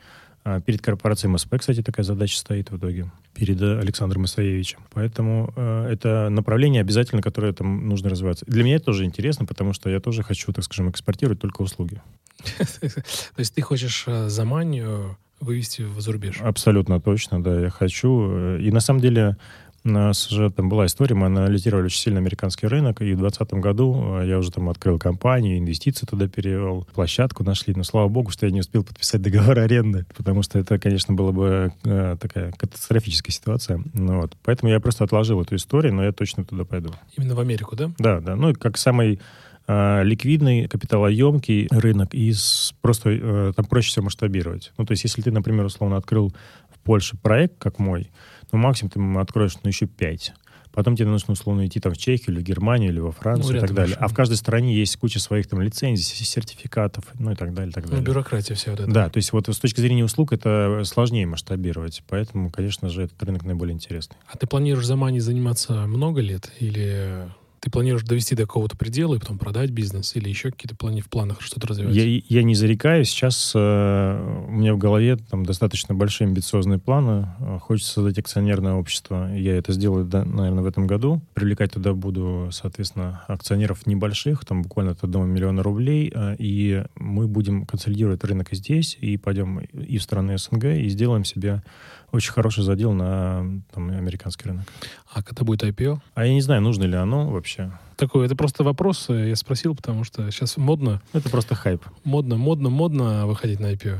[0.67, 3.11] Перед корпорацией МСП, кстати, такая задача стоит в итоге.
[3.33, 4.77] Перед Александром Исаевичем.
[4.93, 8.45] Поэтому это направление обязательно, которое там нужно развиваться.
[8.45, 11.99] Для меня это тоже интересно, потому что я тоже хочу, так скажем, экспортировать только услуги.
[12.43, 16.41] То есть ты хочешь Заманию вывести в зарубеж?
[16.41, 18.57] Абсолютно точно, да, я хочу.
[18.57, 19.37] И на самом деле
[19.85, 23.53] у нас же там была история, мы анализировали очень сильно американский рынок, и в 2020
[23.53, 28.31] году э, я уже там открыл компанию, инвестиции туда перевел, площадку нашли, но слава богу,
[28.31, 32.51] что я не успел подписать договор аренды, потому что это, конечно, была бы э, такая
[32.53, 33.79] катастрофическая ситуация.
[33.93, 34.35] Ну, вот.
[34.43, 36.91] Поэтому я просто отложил эту историю, но я точно туда пойду.
[37.15, 37.91] Именно в Америку, да?
[37.99, 38.35] Да, да.
[38.35, 39.19] Ну, и как самый
[39.67, 42.33] ликвидный, капиталоемкий рынок, и
[42.81, 44.71] просто э, там проще все масштабировать.
[44.77, 46.33] Ну, то есть, если ты, например, условно открыл
[46.73, 48.11] в Польше проект, как мой,
[48.51, 50.33] ну, максимум ты откроешь, ну, еще пять.
[50.71, 53.57] Потом тебе нужно условно идти там в Чехию или в Германию или во Францию Ну,
[53.57, 53.91] и так далее.
[53.93, 53.99] еще.
[54.01, 57.85] А в каждой стране есть куча своих там лицензий, сертификатов, ну и так далее, так
[57.85, 58.05] Ну, далее.
[58.05, 58.91] бюрократия вся вот эта.
[58.91, 63.23] Да, то есть вот с точки зрения услуг это сложнее масштабировать, поэтому, конечно же, этот
[63.23, 64.17] рынок наиболее интересный.
[64.29, 66.51] А ты планируешь за Мани заниматься много лет?
[66.59, 67.29] Или
[67.65, 70.15] ты планируешь довести до какого-то предела и потом продать бизнес?
[70.15, 71.95] Или еще какие-то планы в планах что-то развивать?
[71.95, 73.09] Я, я не зарекаюсь.
[73.09, 77.27] Сейчас э, у меня в голове там достаточно большие амбициозные планы.
[77.39, 79.35] Э, Хочется создать акционерное общество.
[79.35, 81.23] Я это сделаю, да, наверное, в этом году.
[81.33, 86.11] Привлекать туда буду, соответственно, акционеров небольших, там буквально от 1 миллиона рублей.
[86.15, 91.25] э, И мы будем консолидировать рынок здесь, и пойдем и в страны СНГ, и сделаем
[91.25, 91.63] себе
[92.11, 94.65] очень хороший задел на там, американский рынок.
[95.13, 95.99] А когда будет IPO?
[96.13, 97.71] А я не знаю, нужно ли оно вообще.
[97.97, 101.83] Такой, это просто вопрос, э, я спросил, потому что сейчас модно, Это просто хайп.
[102.03, 103.99] модно, модно, модно выходить на IPO.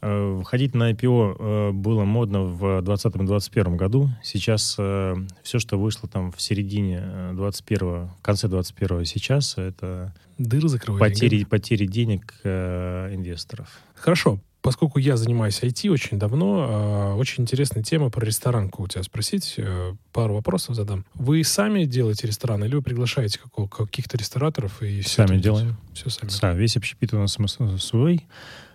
[0.00, 4.08] Э, Входить на IPO э, было модно в 2020-2021 году.
[4.22, 7.02] Сейчас все, что вышло там в середине
[7.34, 11.00] 21 в конце 21 сейчас, это Дыры закрывать.
[11.00, 13.68] потери, потери денег инвесторов.
[13.94, 14.40] Хорошо.
[14.68, 19.54] Поскольку я занимаюсь IT очень давно, э, очень интересная тема про ресторанку у тебя спросить.
[19.56, 21.06] э, Пару вопросов задам.
[21.14, 25.78] Вы сами делаете ресторан или вы приглашаете каких-то рестораторов и все Сами делаем.
[25.94, 26.30] Все сами.
[26.42, 28.26] Да, весь общепит у нас сам- свой.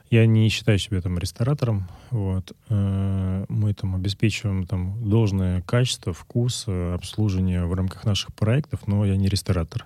[0.10, 1.88] Я не считаю себя там ресторатором.
[2.10, 2.54] Вот.
[2.70, 9.06] Э, Мы там обеспечиваем там должное качество, вкус, э, обслуживание в рамках наших проектов, но
[9.06, 9.86] я не ресторатор.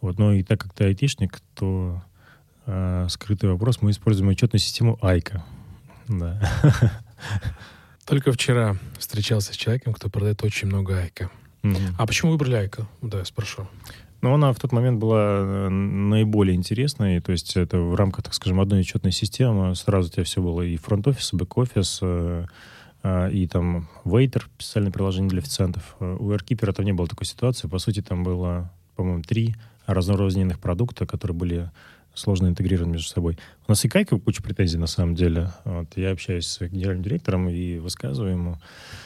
[0.00, 0.16] Вот.
[0.16, 2.00] Но и так как ты айтишник, то
[2.66, 5.44] э, скрытый вопрос, мы используем учетную систему Айка.
[6.08, 6.40] Да.
[8.06, 11.30] Только вчера встречался с человеком, кто продает очень много айка.
[11.62, 11.78] Мгм.
[11.98, 12.86] А почему выбрали айка?
[13.00, 13.66] Да, я спрошу.
[14.20, 18.34] Но она в тот момент была э, наиболее интересной, то есть это в рамках, так
[18.34, 19.74] скажем, одной учетной системы.
[19.74, 22.46] Сразу у тебя все было и фронт-офис, и бэк-офис, э,
[23.32, 25.96] и там Waiter, специальное приложение для официантов.
[26.00, 27.68] У AirKeeper там не было такой ситуации.
[27.68, 31.70] По сути, там было, по-моему, три разнорозненных продукта, которые были
[32.14, 33.38] сложно интегрированы между собой.
[33.66, 35.50] У нас и Кайка куча претензий на самом деле.
[35.64, 38.58] Вот, я общаюсь с генеральным директором и высказываю ему.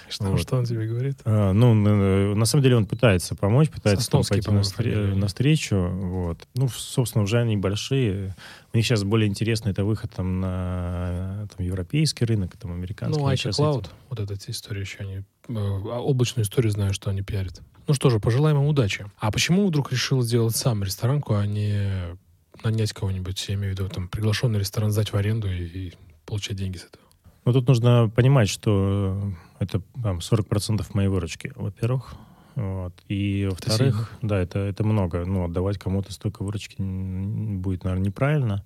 [0.09, 0.40] Что, Вот.
[0.40, 1.18] что он тебе говорит?
[1.25, 5.14] А, ну, на, на самом деле он пытается помочь, пытается там пойти навстр- фамилия.
[5.14, 5.77] навстречу.
[5.77, 6.47] Вот.
[6.55, 8.35] Ну, собственно, уже они большие.
[8.73, 13.21] У них сейчас более интересно это выход там, на там, европейский рынок, там, американский.
[13.21, 15.23] Ну, Айка Cloud, этим- вот эта история еще они...
[15.49, 17.61] э, облачную историю знаю, что они пиарят.
[17.87, 19.07] Ну что же, пожелаем им удачи.
[19.18, 22.18] А почему вдруг решил сделать сам ресторанку, а не
[22.64, 25.92] нанять кого-нибудь, я имею в виду, там, приглашенный ресторан сдать в аренду и, и
[26.27, 27.05] получать деньги с этого?
[27.44, 32.14] Ну, тут нужно понимать, что это там, 40% моей выручки, во-первых.
[32.55, 32.92] Вот.
[33.09, 35.25] И, во-вторых, да, это, это много.
[35.25, 38.64] Ну, отдавать кому-то столько выручки будет, наверное, неправильно.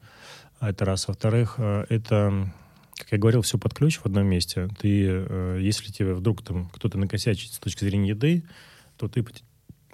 [0.58, 1.08] А это раз.
[1.08, 2.52] Во-вторых, э, это,
[2.96, 4.68] как я говорил, все под ключ в одном месте.
[4.80, 8.44] Ты, э, если тебе вдруг там кто-то накосячит с точки зрения еды,
[8.96, 9.24] то ты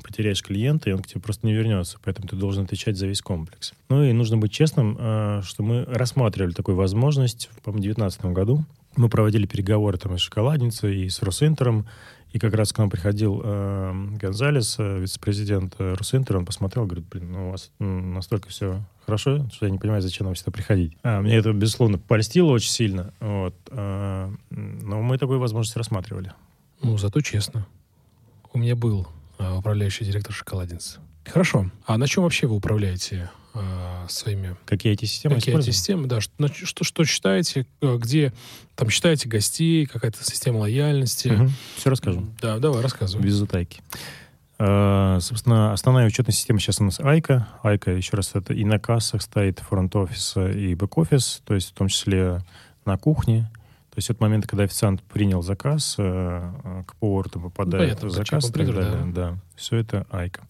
[0.02, 1.98] потеряешь клиента, и он к тебе просто не вернется.
[2.04, 3.72] Поэтому ты должен отвечать за весь комплекс.
[3.88, 8.64] Ну и нужно быть честным, э, что мы рассматривали такую возможность, в 2019 году.
[8.96, 11.87] Мы проводили переговоры там и с шоколадницей, и с Росинтером.
[12.32, 17.32] И как раз к нам приходил э, Гонзалес, э, вице-президент Росинтера, он посмотрел, говорит, блин,
[17.32, 20.92] ну у вас настолько все хорошо, что я не понимаю, зачем нам сюда приходить.
[21.02, 23.14] А, мне это, безусловно, польстило очень сильно.
[23.20, 26.32] Вот, э, но мы такую возможность рассматривали.
[26.82, 27.66] Ну, зато честно.
[28.52, 31.01] У меня был а, управляющий директор шоколадницы.
[31.24, 31.70] Хорошо.
[31.87, 35.74] А на чем вообще вы управляете а, своими Какие эти системы Какие используем?
[35.74, 38.33] системы, да, что, что, что считаете, э, где
[38.77, 41.51] там считаете гостей, какая-то система лояльности.
[41.77, 42.27] Все расскажу.
[42.40, 43.22] Да, давай, рассказывай.
[43.22, 43.81] Без затайки.
[44.59, 47.48] Э, Собственно, основная учетная система сейчас у нас Айка.
[47.62, 51.88] Айка, еще раз, это и на кассах стоит фронт-офис и бэк-офис, то есть в том
[51.88, 52.44] числе
[52.85, 53.51] на кухне.
[53.98, 58.48] То есть от момента, когда официант принял заказ, э, э, к повару попадает понятно, заказ
[58.48, 59.12] и так далее.
[59.12, 59.38] Да.
[59.56, 60.46] все это Айка.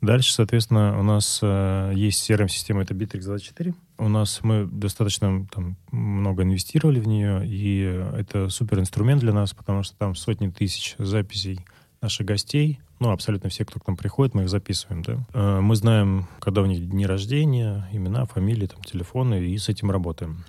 [0.00, 3.74] Дальше, соответственно, у нас э, есть CRM-система, это Bittrex24.
[3.98, 7.80] У нас мы достаточно там, много инвестировали в нее, и
[8.16, 11.58] это супер инструмент для нас, потому что там сотни тысяч записей
[12.00, 15.18] наших гостей, ну, абсолютно все, кто к нам приходит, мы их записываем, да.
[15.34, 19.90] Э, Мы знаем, когда у них дни рождения, имена, фамилии, там, телефоны, и с этим
[19.90, 20.44] работаем.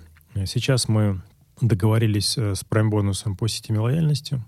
[0.46, 1.20] Сейчас мы
[1.60, 4.42] договорились э, с Prime бонусом по системе лояльности,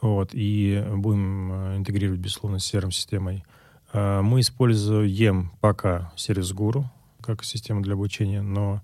[0.00, 3.44] вот, и будем э, интегрировать, безусловно, с CRM-системой.
[3.92, 6.84] Э, Мы используем пока сервис Guru
[7.20, 8.82] как систему для обучения, но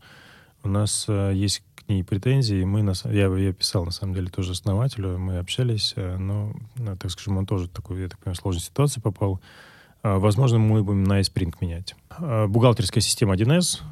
[0.63, 2.65] у нас есть к ней претензии.
[2.65, 6.53] Мы, на я, я писал, на самом деле, тоже основателю, мы общались, но,
[6.99, 9.41] так скажем, он тоже в такую, я так понимаю, сложную ситуацию попал.
[10.03, 11.95] Возможно, мы будем на iSpring менять.
[12.19, 13.85] Бухгалтерская система 1С, э,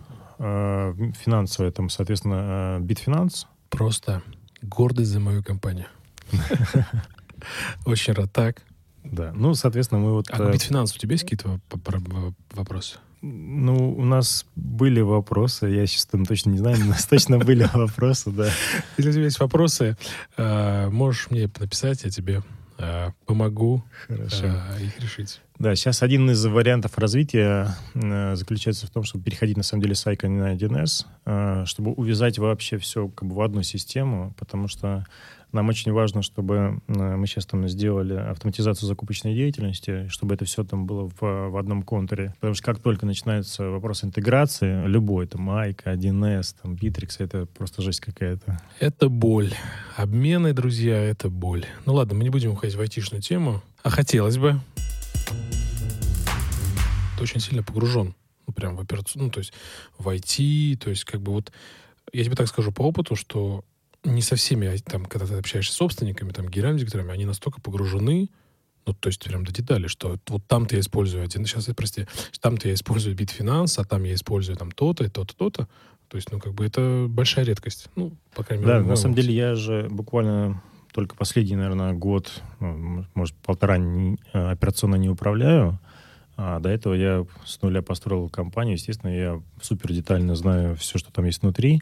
[1.25, 3.47] финансовая, там, соответственно, э, Bitfinance.
[3.71, 4.23] Просто
[4.63, 5.87] гордость за мою компанию.
[7.87, 8.33] Очень рад.
[8.33, 8.63] Так.
[9.05, 9.33] Да.
[9.35, 10.31] Ну, соответственно, мы вот...
[10.31, 11.61] А к Битфинансу у тебя есть какие-то
[12.53, 12.97] вопросы?
[13.21, 17.39] Ну, у нас были вопросы, я сейчас там точно не знаю, но у нас точно
[17.39, 18.51] были вопросы, да.
[18.99, 19.97] Если у тебя есть вопросы,
[20.37, 22.43] э, можешь мне написать, я тебе э,
[23.27, 24.47] помогу Хорошо.
[24.47, 25.41] Э, их решить.
[25.59, 30.05] Да, сейчас один из вариантов развития заключается в том, чтобы переходить на самом деле с
[30.07, 35.07] Icon на 1С, чтобы увязать вообще все как бы в одну систему, потому что
[35.55, 40.65] нам очень важно, чтобы э, мы сейчас там сделали автоматизацию закупочной деятельности, чтобы это все
[40.65, 42.35] там было в, в одном контуре.
[42.41, 47.83] Потому что как только начинается вопрос интеграции, любой, там, Айка, 1С, там, Bittrex, это просто
[47.83, 48.61] жесть какая-то.
[48.81, 49.53] Это боль.
[49.97, 51.65] Обмены, друзья, это боль.
[51.87, 54.61] Ну ладно, мы не будем уходить в айтишную тему, а хотелось бы.
[57.17, 58.15] Ты очень сильно погружен,
[58.47, 59.53] ну, прям в операцию, ну, то есть
[59.99, 61.53] в IT, то есть как бы вот,
[62.13, 63.65] я тебе так скажу по опыту, что
[64.05, 67.61] не со всеми, а там, когда ты общаешься с собственниками, там, генеральными директорами, они настолько
[67.61, 68.29] погружены,
[68.87, 72.07] ну, то есть прям до деталей, что вот там-то я использую один, сейчас, прости,
[72.41, 75.69] там-то я использую Bitfinance, а там я использую там то-то, то-то, то-то.
[76.09, 77.89] То есть, ну, как бы это большая редкость.
[77.97, 78.81] Ну, по крайней мере.
[78.81, 80.63] Да, на самом деле я же буквально
[80.93, 85.81] только последний, наверное, год, ну, может, полтора не, э, операционно не управляю.
[86.37, 88.75] А до этого я с нуля построил компанию.
[88.75, 91.81] Естественно, я супер детально знаю все, что там есть внутри.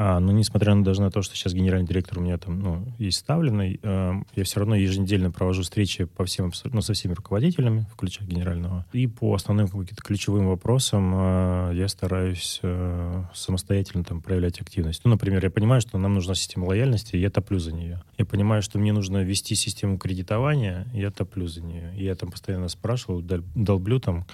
[0.00, 2.86] А, но несмотря на даже на то, что сейчас генеральный директор у меня там ну,
[2.98, 7.84] есть ставленный, э, я все равно еженедельно провожу встречи по всем, ну, со всеми руководителями,
[7.92, 8.86] включая генерального.
[8.92, 15.00] И по основным каким-то ключевым вопросам э, я стараюсь э, самостоятельно там проявлять активность.
[15.02, 18.00] Ну, например, я понимаю, что нам нужна система лояльности, и я топлю за нее.
[18.18, 21.92] Я понимаю, что мне нужно ввести систему кредитования, и я топлю за нее.
[21.96, 23.20] И я там постоянно спрашиваю,
[23.56, 24.26] долблю там,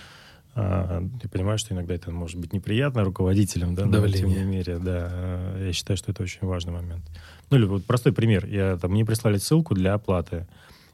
[0.56, 5.56] я понимаю, что иногда это может быть неприятно руководителям, да, но тем не менее, да,
[5.58, 7.04] я считаю, что это очень важный момент.
[7.50, 8.46] Ну, или вот простой пример.
[8.46, 10.46] Я, там, мне прислали ссылку для оплаты.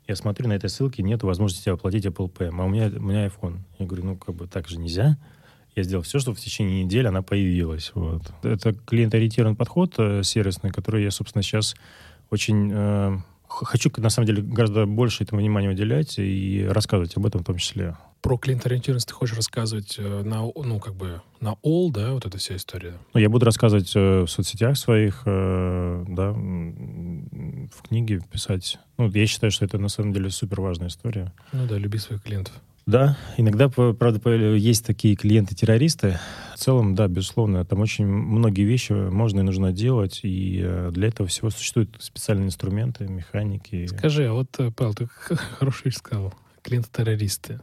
[0.09, 3.27] Я смотрю, на этой ссылке нет возможности оплатить Apple Pay, а у меня, у меня
[3.27, 3.59] iPhone.
[3.79, 5.19] Я говорю, ну, как бы так же нельзя.
[5.77, 7.93] Я сделал все, чтобы в течение недели она появилась.
[7.95, 8.23] Вот.
[8.43, 11.77] Это клиент-ориентированный подход э, сервисный, который я, собственно, сейчас
[12.31, 13.19] очень э,
[13.49, 17.57] хочу, на самом деле, гораздо больше этому внимания уделять и рассказывать об этом в том
[17.57, 22.27] числе про клиент-ориентированность ты хочешь рассказывать э, на, ну, как бы на all, да, вот
[22.27, 22.95] эта вся история?
[23.15, 28.79] Ну, я буду рассказывать э, в соцсетях своих, э, да, в книге писать.
[28.99, 31.33] Ну, я считаю, что это на самом деле супер важная история.
[31.53, 32.55] Ну да, люби своих клиентов.
[32.87, 36.19] Да, иногда, правда, есть такие клиенты-террористы.
[36.55, 41.29] В целом, да, безусловно, там очень многие вещи можно и нужно делать, и для этого
[41.29, 43.87] всего существуют специальные инструменты, механики.
[43.87, 45.09] Скажи, а вот, Павел, ты
[45.59, 46.35] хороший вещь сказал.
[46.63, 47.61] Клиенты-террористы.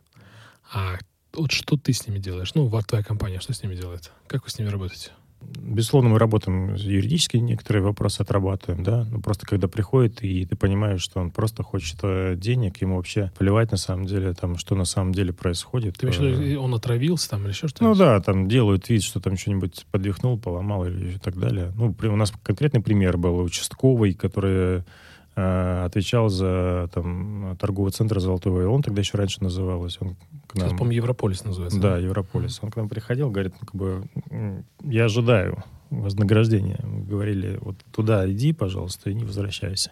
[0.74, 0.98] А
[1.34, 2.54] вот что ты с ними делаешь?
[2.56, 4.12] Ну, твоя компания что с ними делает?
[4.28, 5.12] Как вы с ними работаете?
[5.40, 11.02] Безусловно, мы работаем юридически, некоторые вопросы отрабатываем, да, ну просто когда приходит, и ты понимаешь,
[11.02, 14.86] что он просто хочет э, денег, ему вообще плевать на самом деле, там, что на
[14.86, 15.98] самом деле происходит.
[15.98, 17.84] Ты имеешь э, он отравился там или еще что-то?
[17.84, 21.72] Ну да, там делают вид, что там что-нибудь подвихнул, поломал или так далее.
[21.76, 24.84] Ну, у нас конкретный пример был участковый, который
[25.38, 29.98] отвечал за там, торговый центр «Золотой Вавилон», тогда еще раньше называлось.
[30.02, 30.16] Он
[30.48, 30.68] к нам...
[30.68, 31.80] Сейчас, по-моему, Европолис называется.
[31.80, 32.60] Да, Европолис.
[32.64, 36.80] Он к нам приходил, говорит, ну, как бы, я ожидаю вознаграждения.
[36.84, 39.92] Мы говорили, вот туда иди, пожалуйста, и не возвращайся.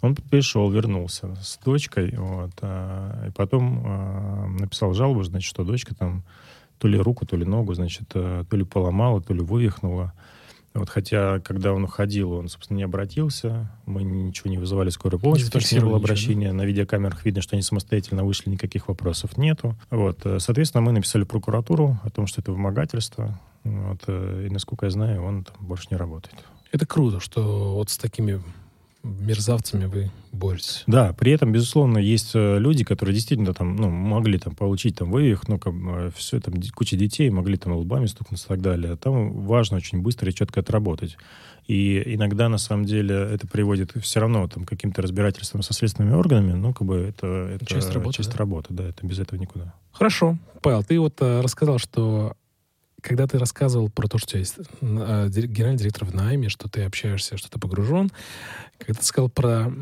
[0.00, 5.94] Он пришел, вернулся с дочкой, вот, а, и потом а, написал жалобу, значит, что дочка
[5.94, 6.24] там
[6.78, 10.12] то ли руку, то ли ногу, значит, а, то ли поломала, то ли вывихнула.
[10.74, 13.70] Вот, хотя, когда он уходил, он, собственно, не обратился.
[13.86, 16.52] Мы ничего не вызывали скорую помощь, потому что не было обращения.
[16.52, 19.76] На видеокамерах видно, что они самостоятельно вышли, никаких вопросов нету.
[19.90, 23.40] Вот, э, соответственно, мы написали прокуратуру о том, что это вымогательство.
[23.64, 26.36] Вот, э, и, насколько я знаю, он там больше не работает.
[26.70, 28.42] Это круто, что вот с такими
[29.02, 30.84] мерзавцами вы боретесь.
[30.86, 35.10] Да, при этом, безусловно, есть э, люди, которые действительно там, ну, могли там получить там
[35.10, 38.96] вывих, ну, как, э, все, там, куча детей могли там лбами стукнуться и так далее.
[38.96, 41.16] Там важно очень быстро и четко отработать.
[41.66, 46.14] И иногда, на самом деле, это приводит все равно там, к каким-то разбирательствам со следственными
[46.14, 48.38] органами, ну, как бы это, это часть работы, часть да?
[48.38, 49.74] работы, да, это без этого никуда.
[49.92, 50.38] Хорошо.
[50.62, 52.34] Павел, ты вот э, рассказал, что
[53.02, 57.36] когда ты рассказывал про то, что есть э, генеральный директор в найме, что ты общаешься,
[57.36, 58.10] что ты погружен,
[58.78, 59.72] когда ты сказал про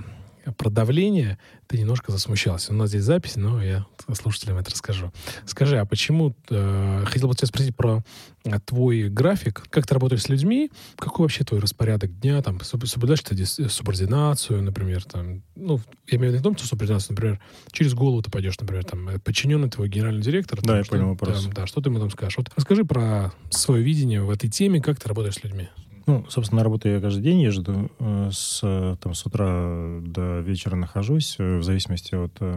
[0.52, 2.72] про давление, ты немножко засмущался.
[2.72, 5.12] У нас здесь запись, но я слушателям это расскажу.
[5.46, 6.34] Скажи, а почему...
[6.50, 8.04] Э, хотел бы тебя спросить про
[8.44, 9.64] э, твой график.
[9.70, 10.70] Как ты работаешь с людьми?
[10.96, 12.40] Какой вообще твой распорядок дня?
[12.42, 15.04] Там, соблюдаешь ты субординацию, например?
[15.04, 17.40] Там, ну, я имею в виду не том, что субординацию, например,
[17.72, 20.60] через голову ты пойдешь, например, там, э, подчиненный твой генеральный директор.
[20.60, 21.44] Да, там, я что, понял вопрос.
[21.44, 22.36] Там, да, что ты ему там скажешь?
[22.38, 25.68] Вот расскажи про свое видение в этой теме, как ты работаешь с людьми.
[26.06, 28.60] Ну, собственно, на работу я каждый день езжу, э, с,
[29.00, 32.56] там, с утра до вечера нахожусь, э, в зависимости от э,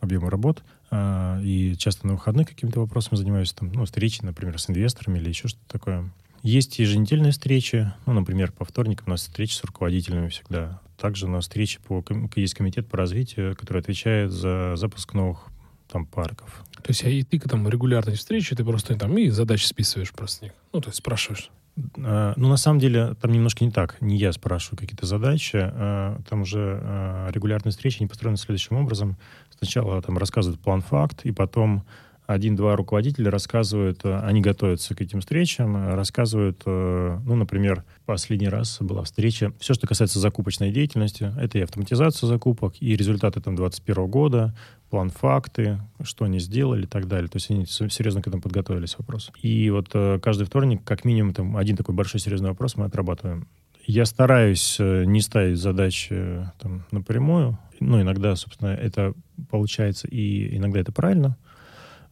[0.00, 0.62] объема работ.
[0.92, 5.28] А, и часто на выходных какими-то вопросами занимаюсь, там, ну, встречи, например, с инвесторами или
[5.28, 6.10] еще что-то такое.
[6.42, 10.80] Есть еженедельные встречи, ну, например, по вторникам у нас встречи с руководителями всегда.
[10.96, 12.04] Также у нас встречи по...
[12.36, 15.46] Есть комитет по развитию, который отвечает за запуск новых
[15.88, 16.64] там парков.
[16.82, 20.42] То есть и ты там регулярные встречи, ты просто там и задачи списываешь просто с
[20.42, 20.52] них.
[20.72, 21.50] Ну, то есть спрашиваешь.
[21.98, 24.00] А, ну, на самом деле, там немножко не так.
[24.00, 25.56] Не я спрашиваю какие-то задачи.
[25.56, 29.16] А, там уже а, регулярные встречи, они построены следующим образом.
[29.58, 31.84] Сначала там рассказывают план-факт, и потом
[32.32, 38.48] один-два руководителя рассказывают, э, они готовятся к этим встречам, э, рассказывают, э, ну, например, последний
[38.48, 43.56] раз была встреча, все, что касается закупочной деятельности, это и автоматизация закупок, и результаты там
[43.56, 44.54] 2021 года,
[44.90, 47.28] план факты, что они сделали и так далее.
[47.28, 49.30] То есть они серьезно к этому подготовились вопрос.
[49.40, 49.88] И вот
[50.20, 53.46] каждый вторник, как минимум, там один такой большой серьезный вопрос мы отрабатываем.
[53.86, 57.56] Я стараюсь не ставить задачи там, напрямую.
[57.78, 59.14] Ну, иногда, собственно, это
[59.48, 61.36] получается, и иногда это правильно—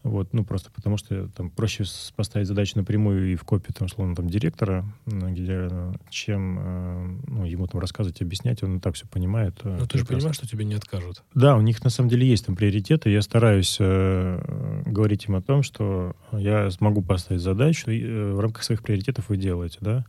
[0.04, 1.84] вот, ну, просто потому что там проще
[2.14, 7.66] поставить задачу напрямую и в копии, там, словно, там, директора генерального, чем э, ну, ему
[7.66, 9.58] там рассказывать, объяснять, он и так все понимает.
[9.64, 11.24] Э, Но ты же понимаешь, что тебе не откажут.
[11.34, 13.10] Да, у них на самом деле есть там приоритеты.
[13.10, 18.40] Я стараюсь э, говорить им о том, что я смогу поставить задачу, и э, в
[18.40, 20.04] рамках своих приоритетов вы делаете, да.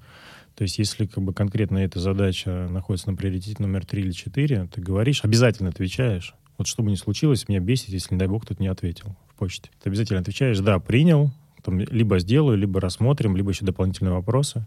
[0.56, 4.68] То есть, если как бы конкретно эта задача находится на приоритете номер три или четыре,
[4.68, 6.36] ты говоришь, обязательно отвечаешь.
[6.58, 9.70] Вот что бы ни случилось, меня бесит, если, не дай бог, кто-то не ответил почте.
[9.82, 11.32] Ты обязательно отвечаешь, да, принял,
[11.64, 14.66] там, либо сделаю, либо рассмотрим, либо еще дополнительные вопросы.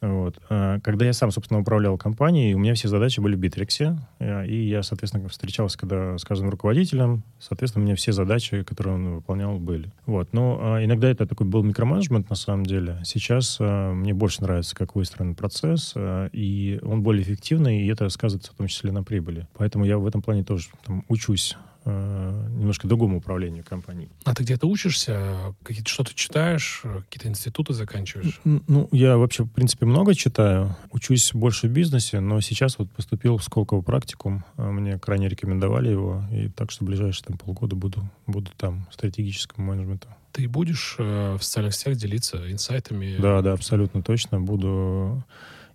[0.00, 0.38] Вот.
[0.50, 4.46] А, когда я сам, собственно, управлял компанией, у меня все задачи были в Битриксе, э,
[4.46, 9.14] и я, соответственно, встречался когда с каждым руководителем, соответственно, у меня все задачи, которые он
[9.16, 9.90] выполнял, были.
[10.04, 10.32] Вот.
[10.32, 13.00] Но а, иногда это такой был микроменеджмент, на самом деле.
[13.04, 18.52] Сейчас а, мне больше нравится, как выстроен процесс, и он более эффективный, и это сказывается
[18.52, 19.46] в том числе на прибыли.
[19.54, 24.10] Поэтому я в этом плане тоже там, учусь Э, немножко другому управлению компанией.
[24.24, 25.54] А ты где-то учишься?
[25.62, 26.82] Какие-то что-то читаешь?
[26.82, 28.40] Какие-то институты заканчиваешь?
[28.44, 30.76] Ну, я вообще, в принципе, много читаю.
[30.90, 34.44] Учусь больше в бизнесе, но сейчас вот поступил в Сколково практикум.
[34.56, 36.24] А мне крайне рекомендовали его.
[36.32, 40.08] И так что в ближайшие там, полгода буду, буду там стратегическому менеджменту.
[40.32, 43.16] Ты будешь э, в социальных сетях делиться инсайтами?
[43.18, 44.40] Да, да, абсолютно точно.
[44.40, 45.24] Буду...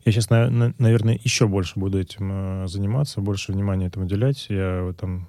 [0.06, 4.48] Я сейчас, на, на, наверное, еще больше буду этим э, заниматься, больше внимания этому уделять.
[4.50, 5.28] Я в этом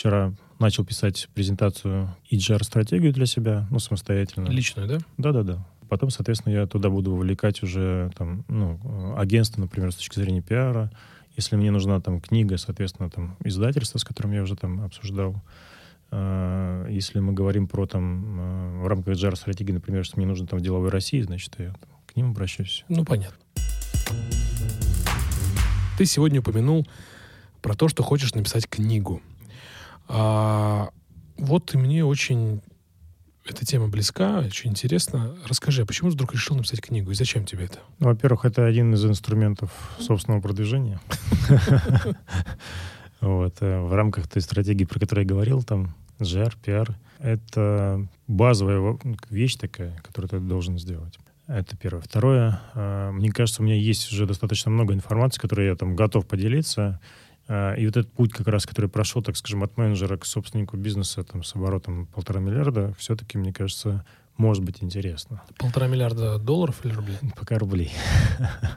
[0.00, 4.48] Вчера начал писать презентацию EGR-стратегию для себя, ну, самостоятельно.
[4.48, 4.98] Личную, да?
[5.18, 5.66] Да-да-да.
[5.90, 10.90] Потом, соответственно, я туда буду вовлекать уже там, ну, агентство, например, с точки зрения пиара.
[11.36, 15.42] Если мне нужна там книга, соответственно, там издательство, с которым я уже там обсуждал.
[16.10, 20.46] А, если мы говорим про там а, в рамках HR стратегии, например, что мне нужно
[20.46, 22.86] там в деловой России, значит, я там, к ним обращаюсь.
[22.88, 23.36] Ну, понятно.
[25.98, 26.88] Ты сегодня упомянул
[27.60, 29.20] про то, что хочешь написать книгу.
[30.12, 30.90] А,
[31.38, 32.60] вот и мне очень
[33.46, 35.36] эта тема близка, очень интересно.
[35.46, 37.78] Расскажи, а почему ты вдруг решил написать книгу и зачем тебе это?
[37.98, 41.00] Ну, во-первых, это один из инструментов собственного продвижения.
[43.20, 43.56] Вот.
[43.60, 48.98] Э, в рамках той стратегии, про которую я говорил, там, GR, PR, это базовая
[49.28, 51.18] вещь такая, которую ты должен сделать.
[51.46, 52.00] Это первое.
[52.00, 56.26] Второе, э, мне кажется, у меня есть уже достаточно много информации, которой я там готов
[56.26, 56.98] поделиться.
[57.52, 60.76] А, и вот этот путь как раз, который прошел, так скажем, от менеджера к собственнику
[60.76, 64.04] бизнеса там, с оборотом полтора миллиарда, все-таки, мне кажется,
[64.36, 65.42] может быть интересно.
[65.58, 67.18] Полтора миллиарда долларов или рублей?
[67.36, 67.90] Пока рублей.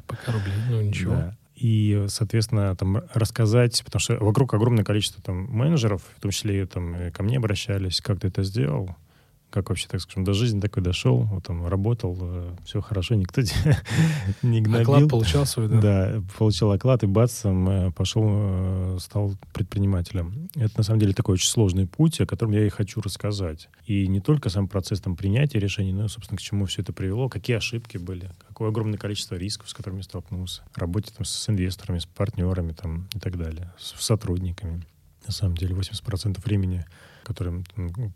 [0.07, 1.13] Пока рублей, ну ничего.
[1.13, 1.37] Да.
[1.55, 7.11] И, соответственно, там рассказать, потому что вокруг огромное количество там менеджеров, в том числе там
[7.11, 8.95] ко мне обращались, как ты это сделал,
[9.53, 13.41] как вообще, так скажем, до жизни такой дошел, вот там работал, э, все хорошо, никто
[14.41, 14.81] не гнобил.
[14.81, 15.79] Оклад получал свой, да?
[15.79, 20.49] Да, получил оклад и бац, э, пошел, э, стал предпринимателем.
[20.55, 23.69] Это, на самом деле, такой очень сложный путь, о котором я и хочу рассказать.
[23.85, 27.29] И не только сам процесс там принятия решений, но, собственно, к чему все это привело,
[27.29, 30.63] какие ошибки были, какое огромное количество рисков, с которыми столкнулся.
[30.73, 34.83] Работе там с инвесторами, с партнерами там и так далее, с сотрудниками.
[35.27, 36.85] На самом деле 80% времени
[37.23, 37.63] которым,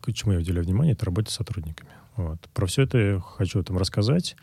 [0.02, 1.90] к чему я уделяю внимание, это работа с сотрудниками.
[2.16, 2.40] Вот.
[2.54, 4.36] Про все это я хочу там рассказать.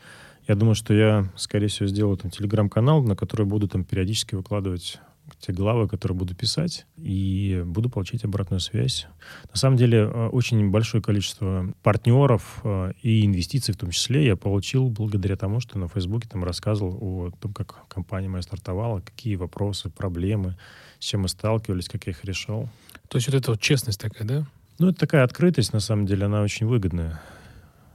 [0.46, 5.00] Я думаю, что я, скорее всего, сделаю там телеграм-канал, на который буду там периодически выкладывать
[5.40, 9.06] те главы, которые буду писать, и буду получать обратную связь.
[9.50, 14.36] На самом деле, э, очень большое количество партнеров э, и инвестиций в том числе я
[14.36, 19.36] получил благодаря тому, что на Фейсбуке там рассказывал о том, как компания моя стартовала, какие
[19.36, 20.56] вопросы, проблемы,
[21.05, 22.68] с чем мы сталкивались, как я их решал.
[23.09, 24.46] То есть вот это вот честность такая, да?
[24.78, 27.20] Ну, это такая открытость, на самом деле, она очень выгодная.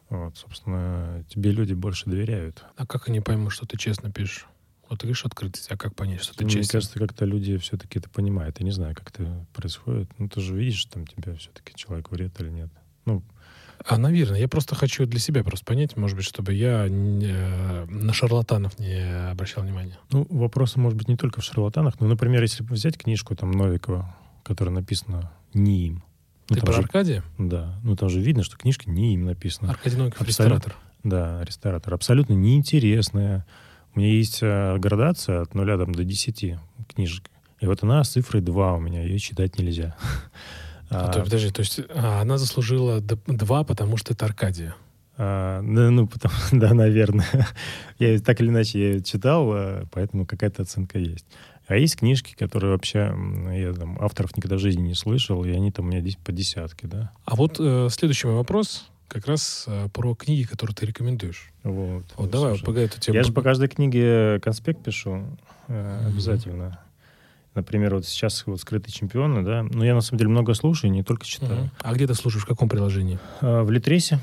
[0.09, 2.63] Вот, собственно, тебе люди больше доверяют.
[2.77, 4.45] А как они поймут, что ты честно пишешь?
[4.89, 6.71] Вот ты говоришь открытость, а как понять, что ты Мне честен?
[6.71, 8.59] кажется, как-то люди все-таки это понимают.
[8.59, 10.09] Я не знаю, как это происходит.
[10.19, 12.69] Ну, ты же видишь, там тебя все-таки человек врет или нет.
[13.05, 13.23] Ну,
[13.85, 17.85] А, наверное, я просто хочу для себя просто понять, может быть, чтобы я не- э,
[17.85, 19.97] на шарлатанов не обращал внимания.
[20.11, 21.99] ну, вопросы, может быть, не только в шарлатанах.
[21.99, 26.03] Ну, например, если взять книжку там Новикова, которая написана не им.
[26.49, 27.23] Ну, ты про же- Аркадия?
[27.37, 27.79] Да.
[27.83, 29.71] Ну, там же видно, что книжка не им написана.
[29.71, 30.55] Аркадий Новиков, Абсолютно.
[30.55, 30.75] ресторатор.
[31.03, 31.93] Да, ресторатор.
[31.93, 33.45] Абсолютно неинтересная.
[33.95, 36.57] У меня есть э, градация от 0 там, до 10
[36.93, 37.29] книжек.
[37.61, 39.95] И вот она с цифрой 2 у меня, ее читать нельзя.
[40.89, 44.75] А, А, то, подожди, то есть а, она заслужила два, потому что это Аркадия.
[45.17, 47.47] а, да, ну, потому, да, наверное.
[47.99, 51.25] Я так или иначе я её читал, а, поэтому какая-то оценка есть.
[51.67, 53.15] А есть книжки, которые вообще
[53.53, 56.31] я там авторов никогда в жизни не слышал, и они там у меня здесь по
[56.31, 57.11] десятке, да.
[57.25, 61.51] А вот э, следующий мой вопрос как раз э, про книги, которые ты рекомендуешь.
[61.63, 62.65] Вот, Вот давай, слушай.
[62.65, 63.17] погоди, тебе...
[63.17, 65.37] Я же по каждой книге конспект пишу
[65.67, 66.79] э, обязательно.
[67.59, 69.63] Например, вот сейчас вот «Скрытые чемпионы», да.
[69.63, 71.59] Ну, я, на самом деле, много слушаю, не только читаю.
[71.63, 71.71] Мгм.
[71.81, 73.19] А где ты слушаешь, в каком приложении?
[73.41, 74.19] А, в Литресе,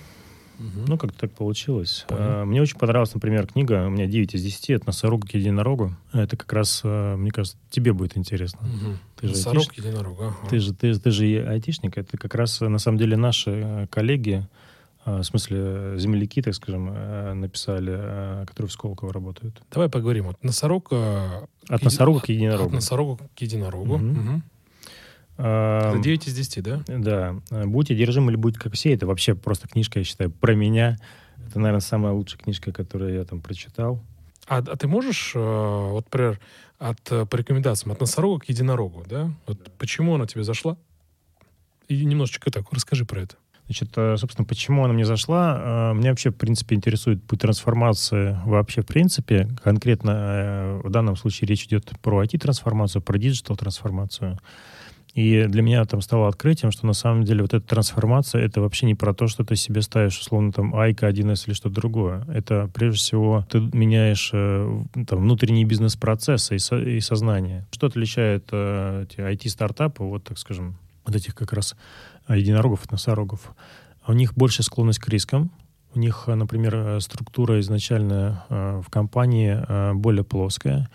[0.58, 0.86] Мгм.
[0.86, 2.06] ну, как-то так получилось.
[2.08, 2.22] Понял.
[2.24, 5.94] А, мне очень понравилась, например, книга, у меня 9 из 10, это «Носорог к единорогу».
[6.14, 8.60] Это как раз, а, мне кажется, тебе будет интересно.
[8.62, 8.98] Мгм.
[9.20, 9.84] Ты же Носорог, айтишник.
[9.86, 10.18] единорог.
[10.20, 10.34] ага.
[10.48, 13.86] Ты же, ты, ты же и айтишник, это как раз, на самом деле, наши э,
[13.90, 14.48] коллеги, а,
[15.06, 19.62] в смысле, э, земляки, так скажем, э, написали, э, которые в Сколково работают.
[19.70, 20.24] Давай поговорим.
[20.26, 20.92] Вот носорог...
[20.92, 22.74] От носорога к От единорогу.
[22.74, 23.98] носорога к единорогу.
[23.98, 24.42] Мгм.
[25.38, 26.82] А, Это 9 из 10, да?
[26.88, 27.36] Да.
[27.66, 30.96] «Будь одержим или будь как все»— это вообще просто книжка, я считаю, про меня.
[31.46, 34.00] Это, наверное, самая лучшая книжка, которую я там прочитал.
[34.48, 36.40] А, а ты можешь, вот, например,
[36.78, 39.30] от, по рекомендациям от носорога к единорогу, да?
[39.46, 40.76] Вот почему она тебе зашла?
[41.86, 43.36] И немножечко так, расскажи про это.
[43.66, 45.90] Значит, э, собственно, почему она мне зашла?
[45.92, 49.48] Э, Меня вообще, в принципе, интересует путь трансформации вообще, в принципе.
[49.62, 54.38] Конкретно э, в данном случае речь идет про IT-трансформацию, про диджитал-трансформацию.
[55.14, 58.84] И для меня там стало открытием, что на самом деле вот эта трансформация— это вообще
[58.86, 62.24] не про то, что ты себе ставишь, условно, там, Айка 1С или что-то другое.
[62.28, 67.66] Это, прежде всего, ты меняешь там, внутренние бизнес-процессы и, со- и сознание.
[67.72, 71.76] Что отличает э, IT-стартапы, вот, так скажем, вот этих как раз
[72.28, 73.54] единорогов от носорогов?
[74.06, 75.50] У них больше склонность к рискам,
[75.96, 80.90] у них, э, например, э, структура изначально э, в компании более плоская.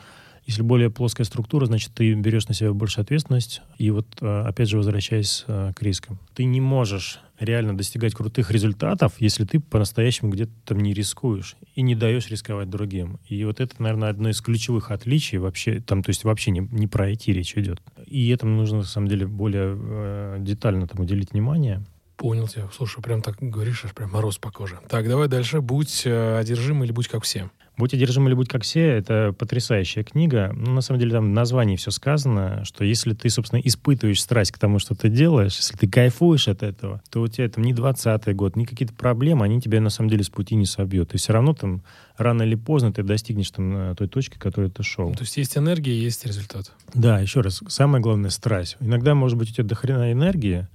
[0.46, 3.62] Если более плоская структура, значит, ты берешь на себя больше ответственность.
[3.78, 6.20] И вот, опять же, возвращаясь к рискам.
[6.34, 11.82] Ты не можешь реально достигать крутых результатов, если ты по-настоящему где-то там не рискуешь и
[11.82, 13.20] не даешь рисковать другим.
[13.28, 16.88] И вот это, наверное, одно из ключевых отличий вообще, там, то есть вообще не, не
[16.88, 17.82] про IT речь идет.
[18.06, 21.84] И этому нужно, на самом деле, более э, детально там уделить внимание.
[22.18, 22.70] Понял тебя.
[22.72, 24.80] Слушай, прям так говоришь, аж прям мороз по коже.
[24.88, 25.62] Так, давай дальше.
[25.62, 27.50] Будь э, одержим или будь как все.
[27.82, 30.52] «Будь одержим или будь как все»— это потрясающая книга.
[30.56, 34.52] Ну, на самом деле, там в названии все сказано, что если ты, собственно, испытываешь страсть
[34.52, 37.74] к тому, что ты делаешь, если ты кайфуешь от этого, то у тебя там не
[37.74, 41.16] 20-й год, ни какие-то проблемы, они тебя, на самом деле, с пути не собьют.
[41.16, 41.82] И все равно там
[42.18, 45.10] рано или поздно ты достигнешь там э, той точки, к которой ты шел.
[45.10, 46.72] Ну, то есть есть энергия, есть результат.
[46.94, 48.78] Да, еще раз, самое главное— страсть.
[48.80, 50.68] Иногда, может быть, у тебя дохрена энергии,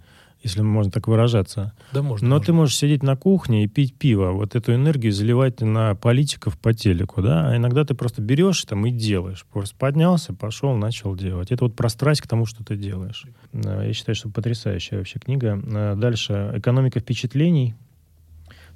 [0.43, 2.29] если можно так выражаться, Да, можно.
[2.29, 2.47] но можно.
[2.47, 6.73] ты можешь сидеть на кухне и пить пиво, вот эту энергию заливать на политиков по
[6.73, 9.45] телеку, да, а иногда ты просто берешь там и делаешь.
[9.53, 11.51] Просто поднялся, пошел, начал делать.
[11.51, 13.25] Это вот про страсть к тому, что ты делаешь.
[13.53, 15.61] Я считаю, что потрясающая вообще книга.
[15.73, 17.75] А Дальше «Экономика впечатлений».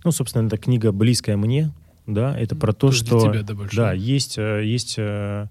[0.03, 1.73] Ну, собственно, это книга близкая мне,
[2.07, 3.21] да, это про то, для что...
[3.21, 3.77] тебя, да, больше.
[3.77, 5.47] Да, есть, э, есть э,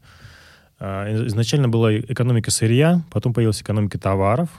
[0.79, 4.49] э, изначально была экономика сырья, потом появилась экономика товаров,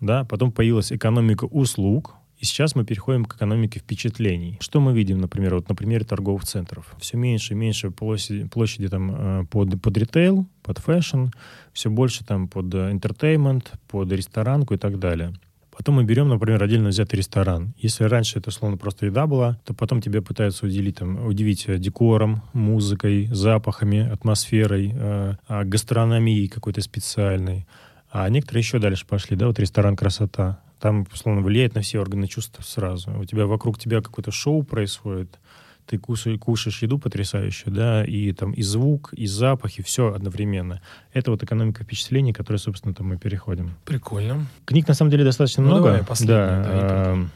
[0.00, 4.58] да, потом появилась экономика услуг, и сейчас мы переходим к экономике впечатлений.
[4.60, 6.94] Что мы видим, например, вот на примере торговых центров?
[6.98, 11.26] Все меньше и меньше площади, площади там э, под, под ритейл, под fashion,
[11.72, 15.32] все больше там под э, entertainment, под ресторанку и так далее.
[15.76, 17.74] Потом мы берем, например, отдельно взятый ресторан.
[17.78, 21.78] Если раньше это, условно, просто еда была, то потом тебя пытаются уделить, там, удивить э,
[21.78, 27.66] декором, музыкой, запахами, атмосферой, э, а, гастрономией какой-то специальной.
[28.14, 30.60] А некоторые еще дальше пошли, да, вот ресторан «Красота».
[30.78, 33.10] Там, условно, влияет на все органы чувств сразу.
[33.18, 35.40] У тебя вокруг тебя какое-то шоу происходит,
[35.86, 40.80] ты кушаешь, кушаешь еду потрясающую, да, и там и звук, и запах, и все одновременно.
[41.12, 43.74] Это вот экономика впечатлений, к которой, собственно, там мы переходим.
[43.84, 44.46] Прикольно.
[44.64, 45.84] Книг на самом деле достаточно Ну, много.
[45.88, 46.62] давай, да.
[46.66, 47.26] а,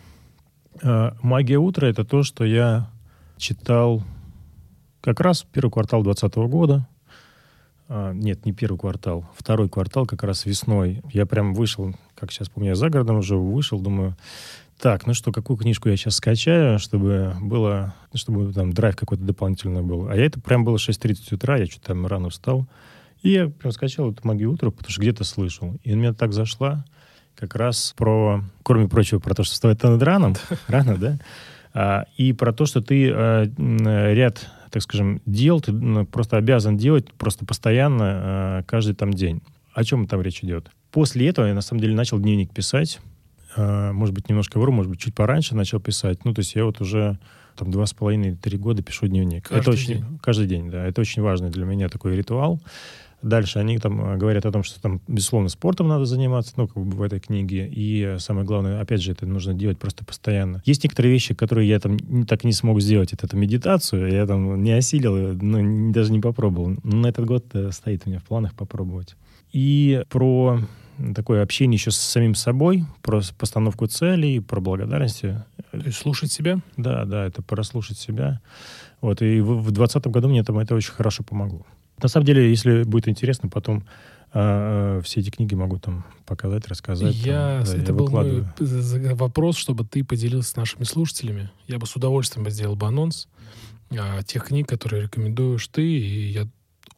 [0.85, 2.89] а, Магия утра это то, что я
[3.37, 4.05] читал
[5.01, 6.87] как раз первый квартал 2020 года.
[7.89, 9.27] А, нет, не первый квартал.
[9.37, 11.03] Второй квартал как раз весной.
[11.11, 14.17] Я прям вышел, как сейчас помню, я за городом уже вышел, думаю,
[14.79, 19.83] так, ну что, какую книжку я сейчас скачаю, чтобы было, чтобы там драйв какой-то дополнительный
[19.83, 20.09] был.
[20.09, 22.67] А я это прям было 6.30 утра, я что-то там рано встал.
[23.23, 25.75] И я прям скачал эту магию утра, потому что где-то слышал.
[25.83, 26.85] И у меня так зашла
[27.35, 30.37] как раз про, кроме прочего, про то, что вставать над раном,
[30.69, 31.19] рано, да,
[31.75, 33.45] а, и про то, что ты а,
[34.15, 39.43] ряд, так скажем, дел ты ну, просто обязан делать просто постоянно, а, каждый там день.
[39.73, 40.71] О чем там речь идет?
[40.91, 43.01] После этого я, на самом деле, начал дневник писать.
[43.57, 46.25] А, может быть, немножко вру, может быть, чуть пораньше начал писать.
[46.25, 47.19] Ну, то есть я вот уже
[47.57, 49.49] там два с половиной-три года пишу дневник.
[49.49, 50.19] Каждый это очень, день?
[50.23, 50.87] Каждый день, да.
[50.87, 52.61] Это очень важный для меня такой ритуал.
[53.23, 56.83] Дальше они там э, говорят о том, что там, безусловно, спортом надо заниматься, ну, как
[56.85, 57.67] бы в этой книге.
[57.67, 60.63] И э, самое главное, опять же, это нужно делать просто постоянно.
[60.65, 63.13] Есть некоторые вещи, которые я там не- так не смог сделать.
[63.13, 64.13] Это, это медитацию.
[64.13, 66.77] Я там не осилил, э, ну, не- даже не попробовал.
[66.85, 69.17] Но на этот год стоит у меня в планах попробовать.
[69.53, 70.61] И про
[71.15, 75.45] такое общение еще с самим собой, про постановку целей, про благодарности.
[75.73, 76.61] То есть слушать себя?
[76.77, 78.41] Да, да, это прослушать себя.
[79.01, 81.65] Вот, и в в 2020 году мне там это очень хорошо помогло.
[82.03, 83.85] На самом деле, если будет интересно, потом
[84.33, 87.15] а, а, все эти книги могу там показать, рассказать.
[87.15, 88.55] Я, там, да, это я был мой выкладываю.
[88.59, 91.51] за- вопрос, чтобы ты поделился с нашими слушателями.
[91.67, 93.29] Я бы с удовольствием сделал бы анонс
[93.91, 96.47] а, тех книг, которые рекомендуешь ты, и я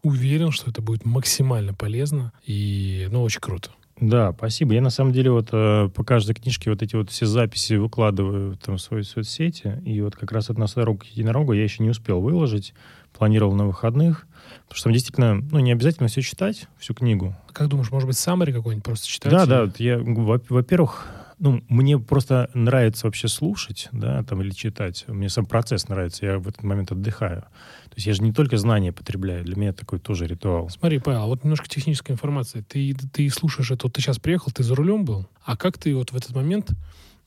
[0.03, 3.70] уверен, что это будет максимально полезно и, ну, очень круто.
[4.01, 4.72] Да, спасибо.
[4.72, 8.57] Я на самом деле вот э, по каждой книжке вот эти вот все записи выкладываю
[8.57, 9.80] там в свои соцсети.
[9.84, 12.72] И вот как раз от к единорогу я еще не успел выложить.
[13.20, 14.26] Планировал на выходных.
[14.62, 17.36] Потому что там действительно, ну, не обязательно все читать, всю книгу.
[17.52, 19.30] Как думаешь, может быть, саммари какой-нибудь просто читать?
[19.30, 21.06] Да, да, я, во- во-первых,
[21.38, 25.04] ну, мне просто нравится вообще слушать, да, там, или читать.
[25.06, 27.42] Мне сам процесс нравится, я в этот момент отдыхаю.
[27.42, 30.70] То есть я же не только знания потребляю, для меня такой тоже ритуал.
[30.70, 32.62] Смотри, Павел, вот немножко техническая информация.
[32.62, 35.94] Ты, ты слушаешь это, вот ты сейчас приехал, ты за рулем был, а как ты
[35.94, 36.70] вот в этот момент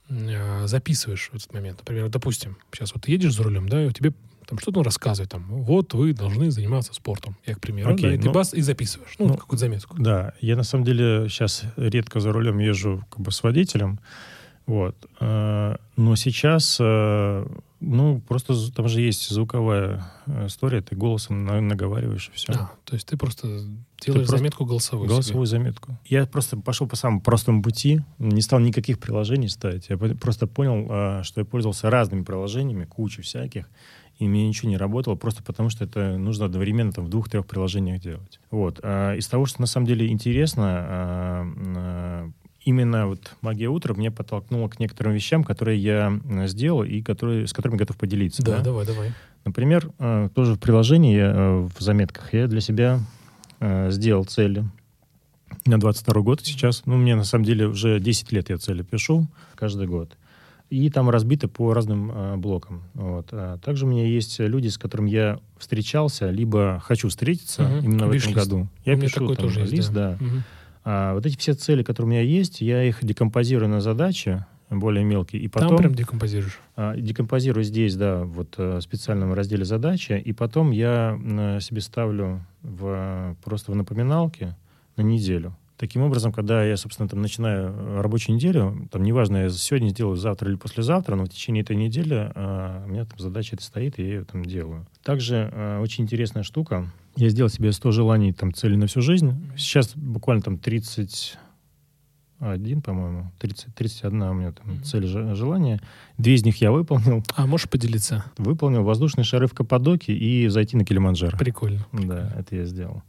[0.09, 1.77] э, записываешь в этот момент?
[1.77, 4.11] Например, допустим, сейчас вот ты едешь за рулем, да, и у тебе
[4.47, 8.13] там что-то он рассказывает, там, вот вы должны заниматься спортом, я, к примеру, Окей, да,
[8.15, 9.95] и ты ну- бас и записываешь, ну, ну, какую-то заметку.
[10.01, 13.99] Да, я на самом деле сейчас редко за рулем езжу как бы с водителем,
[14.65, 14.95] вот.
[15.19, 17.45] Э, Но сейчас, э,
[17.81, 22.53] ну, просто там же есть звуковая э, история, ты голосом на- наговариваешь и все.
[22.53, 23.47] А, то есть ты просто
[24.01, 25.07] делаешь просто заметку голосовую.
[25.07, 25.13] себе.
[25.15, 25.97] Голосовую заметку.
[26.05, 29.89] Я просто пошел по самому простому пути, не стал никаких приложений ставить.
[29.89, 33.69] Я просто понял, что я пользовался разными приложениями, кучей всяких,
[34.19, 38.01] и мне ничего не работало, просто потому что это нужно одновременно там, в двух-трех приложениях
[38.01, 38.39] делать.
[38.51, 38.79] Вот.
[38.83, 41.45] А Из того, что на самом деле интересно, а,
[41.75, 42.29] а,
[42.63, 47.53] именно вот магия утра меня подтолкнула к некоторым вещам, которые я сделал и которые, с
[47.53, 48.43] которыми готов поделиться.
[48.43, 49.11] Да, давай, давай.
[49.45, 49.91] Например,
[50.33, 53.01] тоже в приложении, в заметках, я для себя
[53.59, 54.63] сделал цели
[55.65, 56.83] на 22 год сейчас.
[56.85, 60.15] Ну, мне на самом деле уже 10 лет я цели пишу каждый год.
[60.73, 62.81] И там разбиты по разным э, блокам.
[62.95, 63.27] Вот.
[63.31, 67.79] А также у меня есть люди, с которыми я встречался, либо хочу встретиться Мгм.
[67.85, 68.57] именно в этом году.
[68.57, 70.17] У Я меня пишу такой там тоже есть, лист, да.
[70.19, 70.25] да.
[70.25, 70.43] Мгм.
[70.83, 75.03] А вот эти все цели, которые у меня есть, я их декомпозирую на задачи более
[75.03, 75.43] мелкие.
[75.43, 75.77] И Там потом...
[75.77, 76.59] прям декомпозируешь.
[76.75, 81.81] А, Декомпозирую здесь, да, вот э, в специальном разделе задачи, и потом я м, себе
[81.81, 84.55] ставлю в, просто в напоминалке
[84.97, 85.55] на неделю.
[85.83, 90.15] Таким образом, когда я, собственно, там начинаю э, рабочую неделю, там неважно, я сегодня сделаю
[90.15, 93.99] завтра или послезавтра, но в течение этой недели а, у меня там задача это стоит,
[93.99, 94.87] и я ее там делаю.
[95.03, 96.89] Также а, очень интересная штука.
[97.17, 99.33] Я сделал себе 100 желаний, там, цели на всю жизнь.
[99.57, 101.37] Сейчас буквально там 30
[102.39, 104.83] один, по-моему, 30, 31 у меня там Мгм.
[104.83, 105.81] цель же- желания.
[106.17, 107.25] Две из них я выполнил.
[107.35, 108.23] А можешь поделиться?
[108.37, 111.37] Выполнил воздушные шары в Каппадоке и зайти на Килиманджаро.
[111.37, 111.85] Прикольно.
[111.91, 113.03] Да, это я сделал.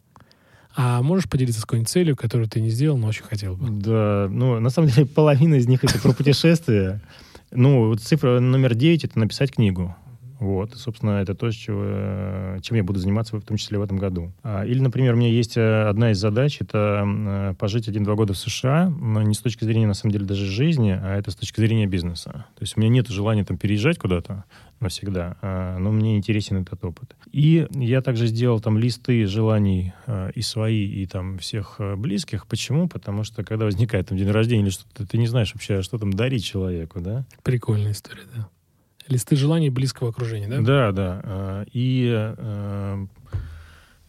[0.76, 3.68] А можешь поделиться с какой-нибудь целью, которую ты не сделал, но очень хотел бы?
[3.70, 7.00] Да, ну, на самом деле, половина из них это про путешествия.
[7.52, 9.94] Ну, цифра номер 9— это написать книгу.
[10.44, 14.30] Вот, собственно, это то, э, чем я буду заниматься, в том числе в этом году.
[14.42, 18.34] А, Или, например, у меня есть э, одна из задач, это э, пожить один-два года
[18.34, 21.36] в США, но не с точки зрения, на самом деле, даже жизни, а это с
[21.36, 22.44] точки зрения бизнеса.
[22.56, 24.44] То есть у меня нет желания там переезжать куда-то
[24.80, 27.16] навсегда, а, но мне интересен этот опыт.
[27.32, 29.94] И я также сделал там листы желаний
[30.34, 32.46] и свои, и там всех близких.
[32.46, 32.86] Почему?
[32.86, 36.12] Потому что когда возникает там день рождения или что-то, ты не знаешь вообще, что там
[36.12, 37.24] дарить человеку, да?
[37.42, 38.48] Прикольная история, да.
[39.08, 40.60] Листы желаний близкого окружения, да?
[40.60, 41.20] Да, да.
[41.24, 43.06] А, И э,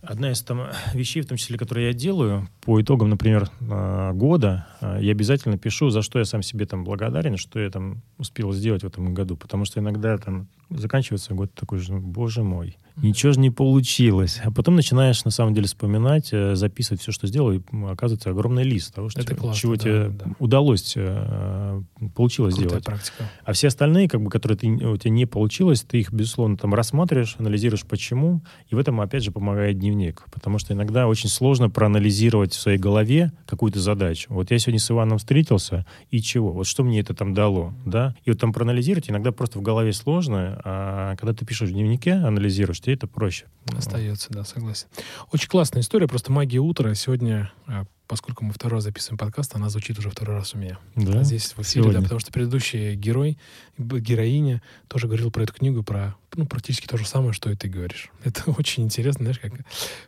[0.02, 4.68] одна из там вещей, в том числе, которые я делаю, по итогам, например, а, года,
[4.82, 8.84] я обязательно пишу, за что я сам себе там благодарен, что я там успел сделать
[8.84, 9.36] в этом году.
[9.36, 12.78] Потому что иногда там заканчивается год такой же, боже мой.
[12.98, 14.42] Ничего же не получилось.
[14.44, 18.64] А потом начинаешь, на самом деле, вспоминать, э, записывать все, что сделал, и оказывается огромный
[18.64, 20.26] лист того, что, Это классно, чего да, тебе да.
[20.40, 21.82] удалось, э,
[22.16, 22.86] получилось Крутая сделать.
[22.86, 23.30] практика.
[23.44, 26.74] А все остальные, как бы, которые ты, у тебя не получилось, ты их, безусловно, там
[26.74, 28.42] рассматриваешь, анализируешь, почему.
[28.70, 30.24] И в этом, опять же, помогает дневник.
[30.32, 34.28] Потому что иногда очень сложно проанализировать в своей голове какую-то задачу.
[34.34, 36.52] Вот я сегодня с Иваном встретился, и чего?
[36.52, 38.16] Вот что мне это там дало, да?
[38.24, 42.14] И вот там проанализировать иногда просто в голове сложно, а когда ты пишешь в дневнике,
[42.14, 43.46] анализируешь, тебе это проще.
[43.76, 44.88] Остается, да, согласен.
[45.32, 46.94] Очень классная история, просто магия утра.
[46.94, 50.78] Сегодня, а, поскольку мы второй раз записываем подкаст, она звучит уже второй раз у меня.
[50.96, 51.22] Да?
[51.22, 51.94] А здесь в эфире, Сегодня.
[51.94, 53.40] да, потому что предыдущий герой,
[53.78, 57.68] героиня, тоже говорил про эту книгу, про, ну, практически то же самое, что и ты
[57.68, 58.12] говоришь.
[58.24, 59.54] Это очень интересно, знаешь, как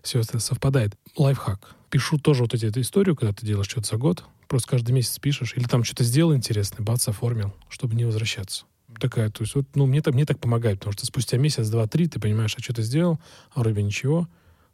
[0.03, 0.93] все это совпадает.
[1.17, 1.75] Лайфхак.
[1.89, 5.17] Пишу тоже вот эти, эту историю, когда ты делаешь что-то за год, просто каждый месяц
[5.19, 8.65] пишешь, или там что-то сделал интересное, бац, оформил, чтобы не возвращаться.
[8.99, 12.07] Такая, то есть вот, ну, мне мне так помогает, потому что спустя месяц, два, три
[12.07, 13.19] ты понимаешь, а что ты сделал,
[13.53, 14.27] а вроде ничего,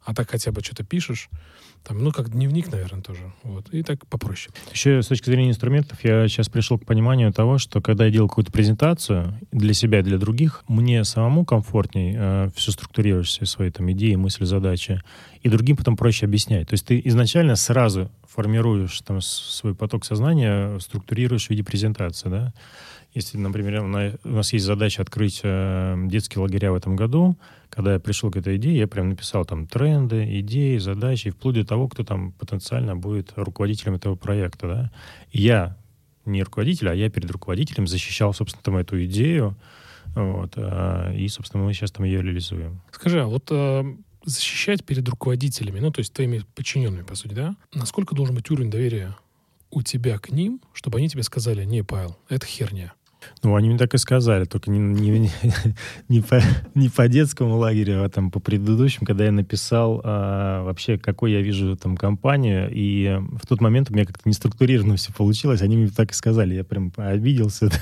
[0.04, 1.28] а так хотя бы что-то пишешь,
[1.82, 4.54] там, ну, как дневник, наверное, тоже, вот, и так попроще.
[4.72, 8.28] Еще с точки зрения инструментов, я сейчас пришел к пониманию того, что когда я делал
[8.28, 13.90] какую-то презентацию для себя и для других, мне самому комфортней все структурировать, все свои там
[13.92, 15.02] идеи, мысли, задачи,
[15.42, 16.68] и другим потом проще объяснять.
[16.68, 22.54] То есть ты изначально сразу формируешь там свой поток сознания, структурируешь в виде презентации, да.
[23.14, 27.38] Если, например, у на- у нас есть задача открыть э, детские лагеря в этом году,
[27.70, 31.64] когда я пришел к этой идее, я прям написал там тренды, идеи, задачи, вплоть до
[31.64, 34.90] того, кто там потенциально будет руководителем этого проекта, да.
[35.32, 35.76] Я
[36.24, 39.56] не руководитель, а я перед руководителем защищал, собственно, там эту идею,
[40.16, 42.80] вот, а, и, собственно, мы сейчас там ее реализуем.
[42.90, 43.84] Скажи, а вот э,
[44.24, 47.54] защищать перед руководителями, ну, то есть твоими подчиненными, по сути, да?
[47.74, 49.16] Насколько должен быть уровень доверия
[49.70, 52.92] у тебя к ним, чтобы они тебе сказали, не, Павел, это херня.
[53.42, 55.30] Ну, они мне так и сказали, только не, не,
[56.08, 56.40] не, по,
[56.74, 61.40] не по детскому лагерю, а там по предыдущим, когда я написал а, вообще, какой я
[61.40, 65.88] вижу там компанию, и в тот момент у меня как-то неструктурированно все получилось, они мне
[65.88, 67.70] так и сказали, я прям обиделся.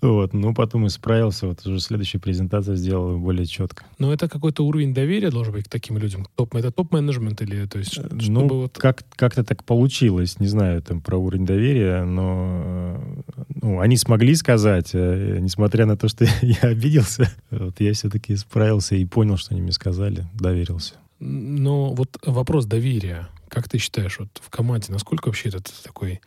[0.00, 3.84] Вот, ну, потом исправился, вот уже следующую презентацию сделал более четко.
[3.98, 6.26] Но это какой-то уровень доверия должен быть к таким людям.
[6.36, 8.78] Топ, это топ-менеджмент или, то есть, чтобы Ну, вот...
[8.78, 14.34] как, как-то так получилось, не знаю там про уровень доверия, но э, ну, они смогли
[14.34, 19.52] сказать, э, несмотря на то, что я обиделся, вот я все-таки справился и понял, что
[19.52, 20.94] они мне сказали, доверился.
[21.18, 26.20] Но вот вопрос доверия, как ты считаешь, вот в команде, насколько вообще это такой...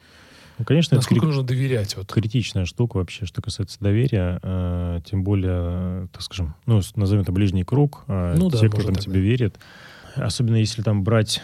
[0.60, 1.98] Ну, конечно, это Насколько кри- нужно доверять?
[1.98, 2.12] Вот?
[2.12, 7.64] критичная штука вообще, что касается доверия, э, тем более, так скажем, ну, назовем это ближний
[7.64, 9.20] круг, э, Ну да, те, кто можно там так, тебе да.
[9.20, 9.60] верит.
[10.16, 11.42] Особенно если там брать,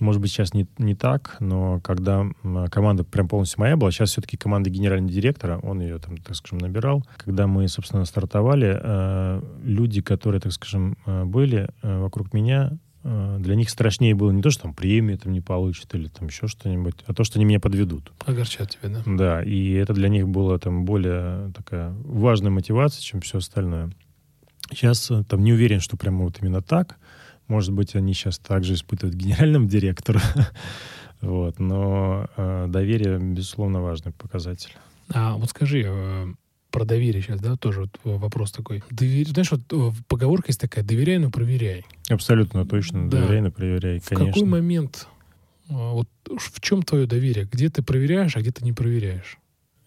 [0.00, 2.24] может быть, сейчас не, не так, но когда
[2.70, 6.58] команда прям полностью моя была, сейчас все-таки команда генерального директора, он ее там, так скажем,
[6.58, 7.04] набирал.
[7.18, 12.72] Когда мы, собственно, стартовали, э, люди, которые, так скажем, были вокруг меня,
[13.04, 16.48] для них страшнее было не то, что там премию там не получат или там еще
[16.48, 18.12] что-нибудь, а то, что они меня подведут.
[18.24, 19.02] Огорчат тебя, да?
[19.04, 23.90] Да, и это для них было там более такая важная мотивация, чем все остальное.
[24.70, 26.96] Сейчас э, там не уверен, что прямо вот именно так.
[27.46, 30.20] Может быть, они сейчас также испытывают к генеральному директору.
[31.20, 34.72] Вот, но э, доверие, безусловно, важный показатель.
[35.08, 36.26] А вот скажи, э,
[36.74, 38.82] про доверие сейчас, да, тоже вот э, вопрос такой.
[38.90, 41.84] Довер- Знаешь, вот э, поговорка есть такая, доверяй, но проверяй.
[42.10, 43.08] Абсолютно точно.
[43.08, 43.20] Да.
[43.20, 44.32] Доверяй, но проверяй, В конечно.
[44.32, 45.06] какой момент,
[45.68, 47.48] э, вот в чем твое доверие?
[47.50, 49.38] Где ты проверяешь, а где ты не проверяешь?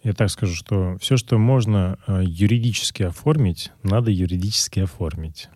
[0.01, 5.49] Я так скажу, что все, что можно юридически оформить, надо юридически оформить.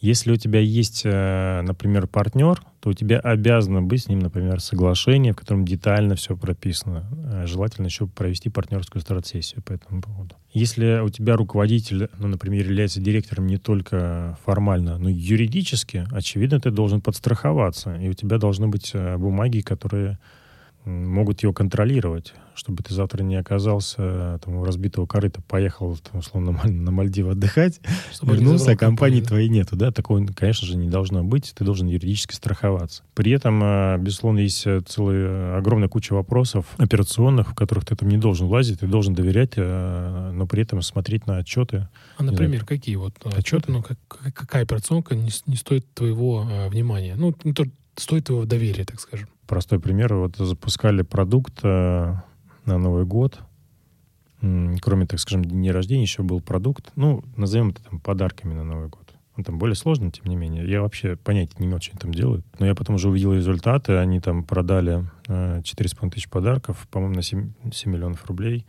[0.00, 4.60] Если у тебя есть, э, например, партнер, то у тебя обязано быть с ним, например,
[4.60, 7.04] соглашение, в котором детально все прописано.
[7.24, 10.36] Э, Желательно еще провести партнерскую стратсессию по этому поводу.
[10.52, 16.60] Если у тебя руководитель, ну, например, является директором не только формально, но и юридически, очевидно,
[16.60, 17.96] ты должен подстраховаться.
[17.96, 20.18] И у тебя должны быть э, бумаги, которые
[20.88, 26.20] могут его контролировать, чтобы ты завтра не оказался э, там, у разбитого корыта, поехал, там,
[26.20, 27.80] условно, на Маль- на Мальдивы отдыхать,
[28.12, 29.28] Чтобы вернулся, а компании да?
[29.28, 33.02] твоей нету, да, такого, конечно же, не должно быть, ты должен юридически страховаться.
[33.14, 38.08] При этом, э, безусловно, есть э, целая огромная куча вопросов операционных, в которых ты там
[38.08, 41.88] не должен лазить, ты должен доверять, э, но при этом смотреть на отчеты.
[42.16, 46.68] А, например, какие вот отчеты, ну, как- как- какая операционка не, не стоит твоего э,
[46.70, 47.14] внимания?
[47.16, 47.64] Ну, не то,
[47.96, 49.28] стоит твоего доверия, так скажем.
[49.48, 52.14] Простой пример, вот запускали продукт э,
[52.66, 53.40] на Новый год,
[54.40, 58.88] кроме, так скажем, дня рождения еще был продукт, ну, назовем это там подарками на Новый
[58.88, 59.14] год.
[59.38, 60.68] Он там более сложный, тем не менее.
[60.68, 62.44] Я вообще понятия не имел, что они там делают.
[62.58, 63.94] Но я потом уже увидел результаты.
[63.96, 68.66] Они там продали э, 4,5 тысяч подарков, по-моему, на 7, 7 миллионов рублей.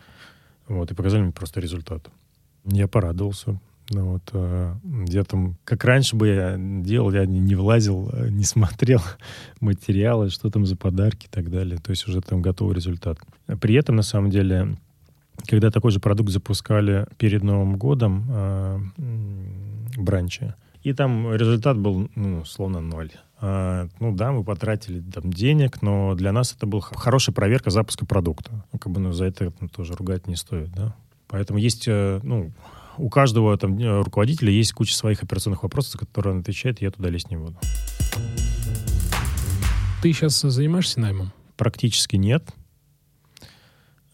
[0.68, 2.10] Вот, и показали мне просто результат.
[2.66, 3.60] Я порадовался.
[3.92, 4.76] Ну, вот, э,
[5.08, 9.02] я там, как раньше бы я делал, я не, влазил, э, не смотрел
[9.60, 11.80] материалы, что там за подарки и так далее.
[11.80, 13.18] То есть уже там готовый результат.
[13.60, 14.78] При этом, на самом деле,
[15.48, 18.80] когда такой же продукт запускали перед Новым годом, э,
[19.98, 23.12] бранчи, и там результат был, ну, словно ноль.
[23.42, 28.06] А, ну да, мы потратили там денег, но для нас это была хорошая проверка запуска
[28.06, 28.66] продукта.
[28.72, 30.96] Ну, как бы, ну, за это ну, тоже ругать не стоит, да.
[31.28, 32.52] Поэтому есть, э, ну,
[33.00, 36.86] у каждого там э, руководителя есть куча своих операционных вопросов, за которые он отвечает, и
[36.86, 37.58] я туда лезть не буду.
[40.02, 41.32] Ты сейчас занимаешься наймом?
[41.58, 42.54] Практически нет.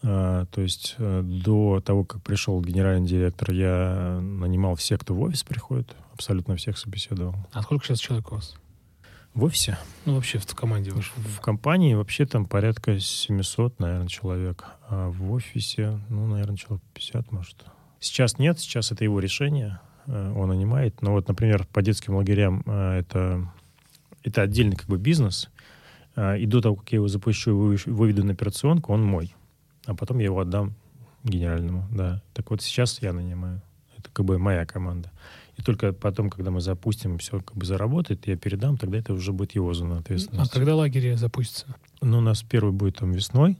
[0.02, 5.20] А, то есть э, до того, как пришел генеральный директор, я нанимал всех, кто в
[5.22, 7.34] офис приходит, абсолютно всех собеседовал.
[7.52, 8.54] А сколько сейчас человек у вас?
[9.34, 9.76] В офисе?
[10.06, 11.12] Ну, вообще в команде вашей.
[11.16, 14.64] В компании вообще там порядка 700, наверное, человек.
[14.88, 17.66] А в офисе, ну, наверное, человек 50, может.
[18.00, 21.02] Сейчас нет, сейчас это его решение, э, он нанимает.
[21.02, 23.50] Но вот, например, по детским лагерям э, это,
[24.22, 25.50] это отдельный как бы бизнес.
[26.14, 29.34] Э, и до того, как я его запущу и выведу на операционку, он мой.
[29.86, 30.74] А потом я его отдам
[31.24, 32.22] генеральному, да.
[32.34, 33.62] Так вот сейчас я нанимаю.
[33.98, 35.10] Это как бы моя команда.
[35.56, 39.32] И только потом, когда мы запустим, все как бы заработает, я передам, тогда это уже
[39.32, 40.50] будет его зона ответственности.
[40.50, 41.66] А когда лагерь запустится?
[42.02, 43.58] Ну, у нас первый будет там весной.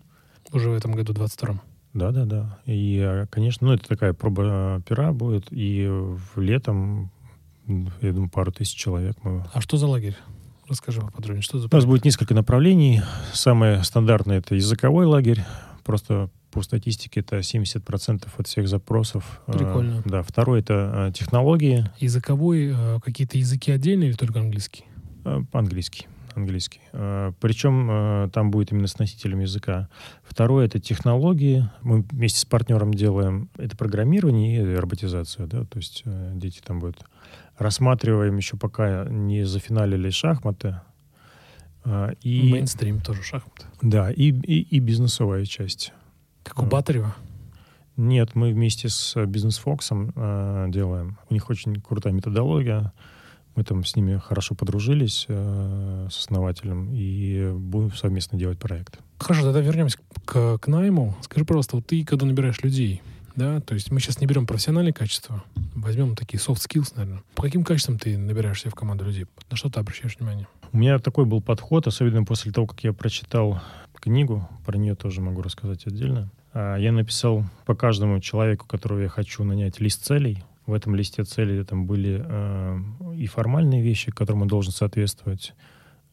[0.52, 1.60] Уже в этом году, 22-м?
[1.96, 2.58] Да, да, да.
[2.66, 5.46] И, конечно, ну, это такая проба пера будет.
[5.50, 7.10] И в летом,
[7.66, 9.46] я думаю, пару тысяч человек мы...
[9.52, 10.14] А что за лагерь?
[10.68, 11.68] Расскажи поподробнее, что за...
[11.68, 13.00] У нас будет несколько направлений.
[13.32, 15.42] Самое стандартное— это языковой лагерь.
[15.84, 19.40] Просто по статистике это 70% от всех запросов.
[19.46, 20.02] А, Прикольно.
[20.04, 20.22] Да.
[20.22, 20.74] Второй— это
[21.06, 21.88] а, технологии.
[21.98, 24.84] Языковой, какие-то языки отдельные или только английский?
[25.50, 26.80] По-английски английский.
[26.92, 29.88] А, Причем а, там будет именно с носителем языка.
[30.22, 31.68] Второе— это технологии.
[31.82, 35.46] Мы вместе с партнером делаем это программирование и роботизацию.
[35.48, 35.64] Да?
[35.64, 37.04] То есть э, дети там будут...
[37.58, 40.80] Рассматриваем еще пока не зафиналили шахматы.
[41.84, 42.52] А, и...
[42.52, 43.66] Мейнстрим тоже шахматы.
[43.80, 45.92] Да, и, и, и бизнесовая часть.
[46.42, 47.14] Как у Батарева?
[47.96, 51.18] Нет, мы вместе с Бизнес Фоксом э, делаем.
[51.30, 52.92] У них очень крутая методология.
[53.56, 58.98] Мы там с ними хорошо подружились, э, с основателем, и будем совместно делать проект.
[59.18, 61.16] Хорошо, тогда вернемся к, к найму.
[61.22, 63.02] Скажи, пожалуйста, вот ты, когда набираешь людей,
[63.34, 65.42] да, то есть мы сейчас не берем профессиональные качества,
[65.74, 67.22] возьмем такие soft skills, наверное.
[67.34, 69.26] По каким качествам ты набираешь себе в команду людей?
[69.50, 70.46] На что ты обращаешь внимание?
[70.72, 73.60] У меня такой был подход, особенно после того, как я прочитал
[74.06, 76.30] книгу, про нее тоже могу рассказать отдельно.
[76.52, 81.24] А, я написал по каждому человеку, которого я хочу нанять, лист целей, в этом листе
[81.24, 82.78] целей там были э,
[83.16, 85.54] и формальные вещи, которым он должен соответствовать,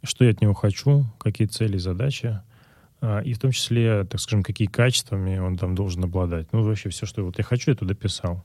[0.04, 2.39] что я от него хочу, какие цели, задачи,
[3.01, 6.47] э, и в том числе, так скажем, какие качествами он там должен обладать.
[6.54, 8.43] Ну, вообще все, что вот я хочу, я туда писал.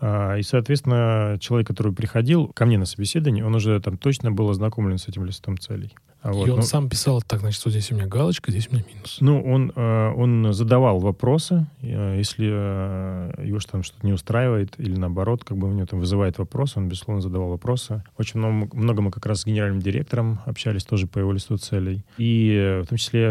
[0.00, 4.48] Э, и, соответственно, человек, который приходил ко мне на собеседование, он уже там точно был
[4.48, 5.94] ознакомлен с этим листом целей.
[6.22, 8.68] А вот, и он ну, сам писал, так, значит, вот здесь у меня галочка, здесь
[8.68, 9.18] у меня минус.
[9.20, 14.96] Ну, он, э, он задавал вопросы, э, если э, его что-то что не устраивает, или
[14.96, 18.04] наоборот, как бы у него там вызывает вопрос, он, безусловно, задавал вопросы.
[18.18, 22.04] Очень много, много мы как раз с генеральным директором общались тоже по его листу целей.
[22.18, 23.24] И в том числе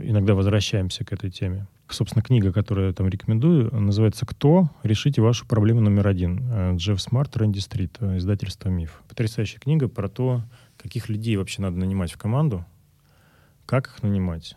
[0.00, 1.66] иногда возвращаемся к этой теме.
[1.88, 4.70] Собственно, книга, которую я там рекомендую, называется «Кто?
[4.82, 6.76] Решите вашу проблему номер один».
[6.76, 9.02] Джефф Смарт, Рэнди Стрит, издательство «Миф».
[9.08, 10.42] Потрясающая книга про то,
[10.84, 12.66] каких людей вообще надо нанимать в команду,
[13.64, 14.54] как их нанимать.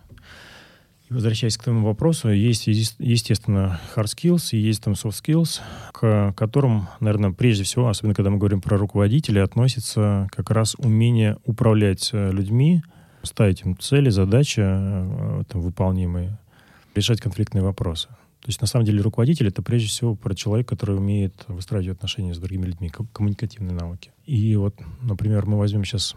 [1.09, 5.61] И возвращаясь к твоему вопросу, есть, естественно, hard skills и есть там soft skills,
[5.93, 11.37] к которым, наверное, прежде всего, особенно когда мы говорим про руководителей, относится как раз умение
[11.45, 12.83] управлять э, людьми,
[13.23, 16.37] ставить им цели, задачи э, там, выполнимые,
[16.93, 18.09] решать конфликтные вопросы.
[18.47, 22.33] То есть, на самом деле, руководитель— это прежде всего про человека, который умеет выстраивать отношения
[22.33, 24.11] с другими людьми, коммуникативные навыки.
[24.25, 26.15] И вот, например, мы возьмем сейчас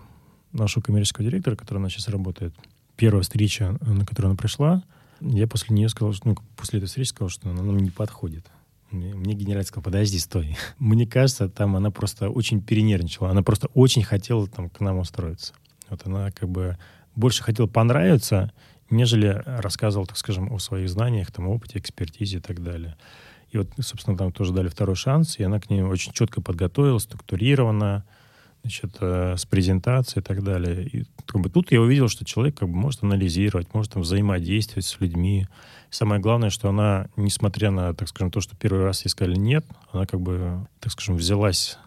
[0.53, 2.55] нашего коммерческого директора, который у нас сейчас работает.
[2.95, 4.85] Первая встреча, на которую она пришла,
[5.21, 8.47] я после нее сказал, что, ну, после этой встречи сказал, что она нам не подходит.
[8.93, 10.57] Мне, мне сказал, подожди, стой.
[10.79, 13.31] Мне кажется, там она просто очень перенервничала.
[13.31, 15.53] Она просто очень хотела там к нам устроиться.
[15.89, 16.79] Вот она как бы
[17.17, 18.53] больше хотела понравиться,
[18.91, 22.97] нежели рассказывал, так скажем, о своих знаниях, там, опыте, экспертизе и так далее.
[23.51, 27.03] И вот, собственно, там тоже дали второй шанс, и она к ней очень четко подготовилась,
[27.03, 28.05] структурированно,
[28.63, 30.87] значит, э, с презентацией и так далее.
[30.87, 34.85] И как бы, тут я увидел, что человек как бы может анализировать, может там, взаимодействовать
[34.85, 35.47] с людьми.
[35.91, 39.65] Самое главное, что она, несмотря на, так скажем, то, что первый раз ей сказали нет,
[39.93, 41.79] она как бы, так скажем, взялась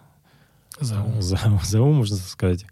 [0.79, 2.65] за ум, за, за ум можно сказать,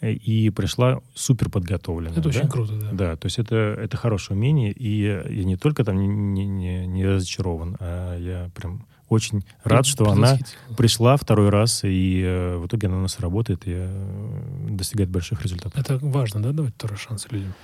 [0.00, 2.18] и пришла супер подготовленная.
[2.18, 2.28] Это да?
[2.28, 2.90] очень круто, да.
[2.92, 6.86] Да, то есть это, это хорошее умение, и я не только там не, не, не,
[6.86, 10.38] не разочарован, а я прям очень рад, что она
[10.76, 15.42] пришла второй раз, и э, в итоге она у нас работает и э, достигает больших
[15.42, 15.78] результатов.
[15.78, 17.54] Это важно, да, давать второй шанс людям?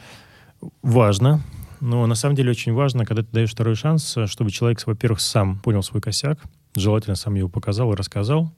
[0.82, 1.42] Важно.
[1.80, 5.58] Но на самом деле очень важно, когда ты даешь второй шанс, чтобы человек, во-первых, сам
[5.58, 6.38] понял свой косяк,
[6.76, 8.52] желательно сам его показал и рассказал.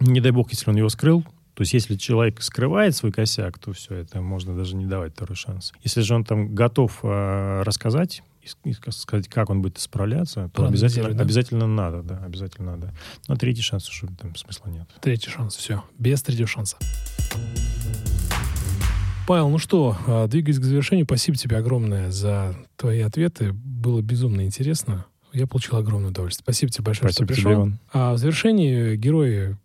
[0.00, 1.24] Не дай бог, если он его скрыл,
[1.58, 5.34] то есть если человек скрывает свой косяк, то все, это можно даже не давать второй
[5.34, 5.72] шанс.
[5.82, 8.22] Если же он там готов э, рассказать,
[8.62, 11.24] и сказать, как он будет справляться, то обязательно, да?
[11.24, 12.94] обязательно надо, да, обязательно надо.
[13.26, 14.88] Но третий шанс уже там смысла нет.
[15.00, 16.76] Третий шанс, все, без третьего шанса.
[19.26, 23.52] Павел, ну что, а, двигаясь к завершению, спасибо тебе огромное за твои ответы.
[23.52, 25.06] Было безумно интересно.
[25.32, 26.44] Я получил огромное удовольствие.
[26.44, 27.50] Спасибо тебе большое, спасибо что пришел.
[27.50, 27.78] Тебе, Иван.
[27.92, 29.56] а в завершении герои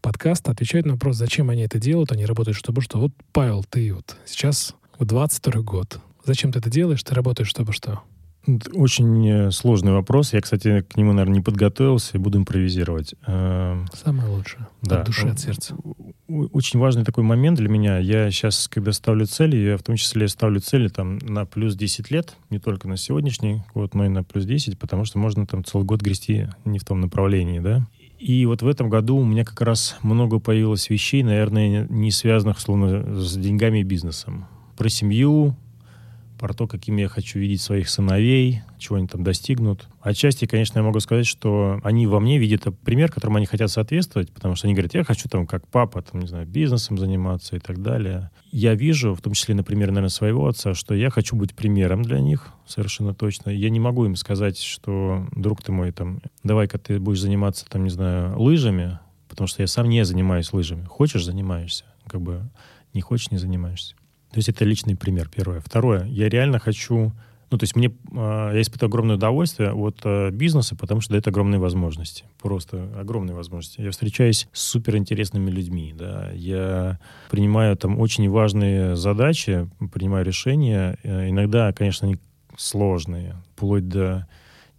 [0.00, 2.12] подкаста отвечают на вопрос, зачем они это делают.
[2.12, 2.98] Они работают, чтобы что.
[2.98, 6.00] Вот, Павел, ты вот сейчас в 22 год.
[6.24, 7.02] Зачем ты это делаешь?
[7.02, 8.02] Ты работаешь, чтобы что?
[8.72, 10.32] Очень э, сложный вопрос.
[10.32, 13.14] Я, кстати, к нему, наверное, не подготовился и буду импровизировать.
[13.26, 14.66] Э, Самое лучшее.
[14.80, 15.00] Да.
[15.00, 15.76] От души, от сердца.
[16.26, 17.98] Очень важный такой момент для меня.
[17.98, 22.10] Я сейчас, когда ставлю цели, я в том числе ставлю цели там, на плюс 10
[22.10, 25.62] лет, не только на сегодняшний год, но и на плюс 10, потому что можно там
[25.62, 27.86] целый год грести не в том направлении, да.
[28.20, 32.60] И вот в этом году у меня как раз много появилось вещей, наверное, не связанных,
[32.60, 34.46] словно, с деньгами и бизнесом.
[34.76, 35.56] Про семью,
[36.40, 39.86] про то, какими я хочу видеть своих сыновей, чего они там достигнут.
[40.00, 44.32] Отчасти, конечно, я могу сказать, что они во мне видят пример, которому они хотят соответствовать,
[44.32, 47.58] потому что они говорят, я хочу там как папа, там, не знаю, бизнесом заниматься и
[47.58, 48.30] так далее.
[48.50, 52.20] Я вижу, в том числе, например, наверное, своего отца, что я хочу быть примером для
[52.20, 53.50] них, совершенно точно.
[53.50, 57.84] Я не могу им сказать, что, друг ты мой, там, давай-ка ты будешь заниматься, там,
[57.84, 60.84] не знаю, лыжами, потому что я сам не занимаюсь лыжами.
[60.84, 61.84] Хочешь— занимаешься.
[62.06, 62.48] Как бы
[62.94, 63.94] не хочешь— не занимаешься.
[64.32, 65.60] То есть это личный пример, первое.
[65.60, 67.12] Второе, я реально хочу...
[67.50, 71.26] Ну, то есть мне, э, я испытываю огромное удовольствие от э, бизнеса, потому что дает
[71.26, 72.24] огромные возможности.
[72.40, 73.80] Просто огромные возможности.
[73.80, 76.30] Я встречаюсь с суперинтересными людьми, да.
[76.32, 80.96] Я принимаю там очень важные задачи, принимаю решения.
[81.02, 82.18] Э, иногда, конечно, они
[82.56, 84.28] сложные, вплоть до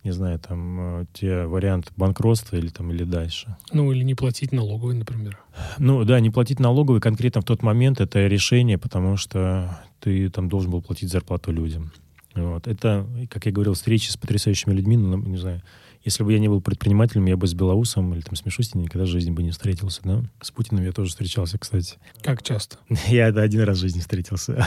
[0.04, 3.56] не знаю, там, э, те варианты банкротства или там, или дальше.
[3.72, 5.40] Ну, или не платить налоговый, например.
[5.78, 10.50] Ну, да, не платить налоговый конкретно в тот момент это решение, потому что ты там
[10.50, 11.92] должен был платить зарплату людям.
[12.34, 12.68] Вот.
[12.68, 15.62] Это, как я говорил, встречи с потрясающими людьми, ну, не знаю,
[16.04, 19.06] если бы я не был предпринимателем, я бы с Белоусом или там с Мишустиной никогда
[19.06, 20.24] в жизни бы не встретился, да?
[20.42, 21.98] С Путиным я тоже встречался, кстати.
[22.24, 22.78] Как часто?
[23.08, 24.66] Я да, один раз в жизни встретился.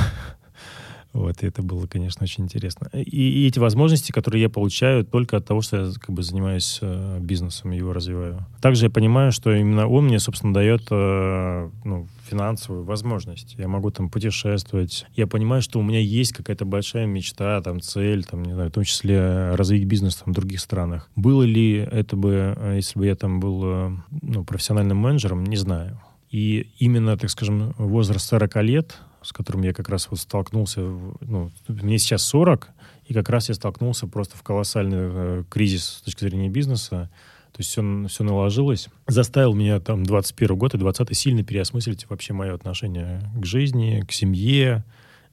[1.15, 2.89] Вот, и это было, конечно, очень интересно.
[2.93, 6.81] И, и эти возможности, которые я получаю только от того, что я как бы занимаюсь
[6.83, 8.45] э, бизнесом его развиваю.
[8.61, 13.55] Также я понимаю, что именно он мне, собственно, дает э, ну, финансовую возможность.
[13.57, 15.07] Я могу там путешествовать.
[15.15, 18.73] Я понимаю, что у меня есть какая-то большая мечта, там, цель, там, не знаю, в
[18.73, 21.09] том числе развить бизнес там, в других странах.
[21.15, 23.91] Было ли это бы, э, если бы я там был э,
[24.21, 26.01] ну, профессиональным менеджером, не знаю.
[26.33, 31.51] И именно, так скажем, возраст 40 лет— с которым я как раз вот столкнулся, ну,
[31.69, 32.71] мне сейчас 40,
[33.07, 37.11] и как раз я столкнулся просто в колоссальный э, кризис с точки зрения бизнеса.
[37.53, 38.89] То есть все, все наложилось.
[39.07, 44.13] Заставил меня там 21 год и 20 сильно переосмыслить вообще мое отношение к жизни, к
[44.13, 44.85] семье,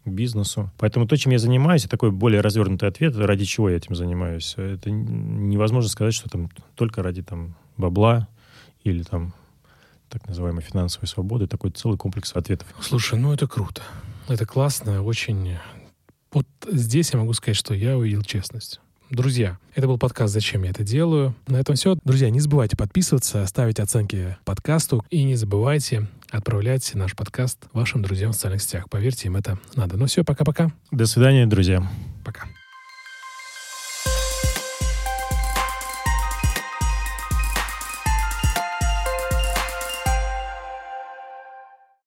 [0.05, 0.71] к бизнесу.
[0.77, 4.53] Поэтому то, чем я занимаюсь, такой более развернутый ответ, ради чего я этим занимаюсь.
[4.57, 8.27] Это невозможно сказать, что там только ради там бабла
[8.83, 9.33] или там
[10.11, 12.67] так называемой финансовой свободы, такой целый комплекс ответов.
[12.81, 13.81] Слушай, ну это круто.
[14.27, 15.57] Это классно, очень...
[16.31, 18.79] Вот здесь я могу сказать, что я увидел честность.
[19.09, 21.35] Друзья, это был подкаст «Зачем я это делаю?».
[21.47, 21.97] На этом все.
[22.05, 28.31] Друзья, не забывайте подписываться, ставить оценки подкасту и не забывайте отправлять наш подкаст вашим друзьям
[28.31, 28.89] в социальных сетях.
[28.89, 29.97] Поверьте, им это надо.
[29.97, 30.71] Ну все, пока-пока.
[30.91, 31.85] До свидания, друзья.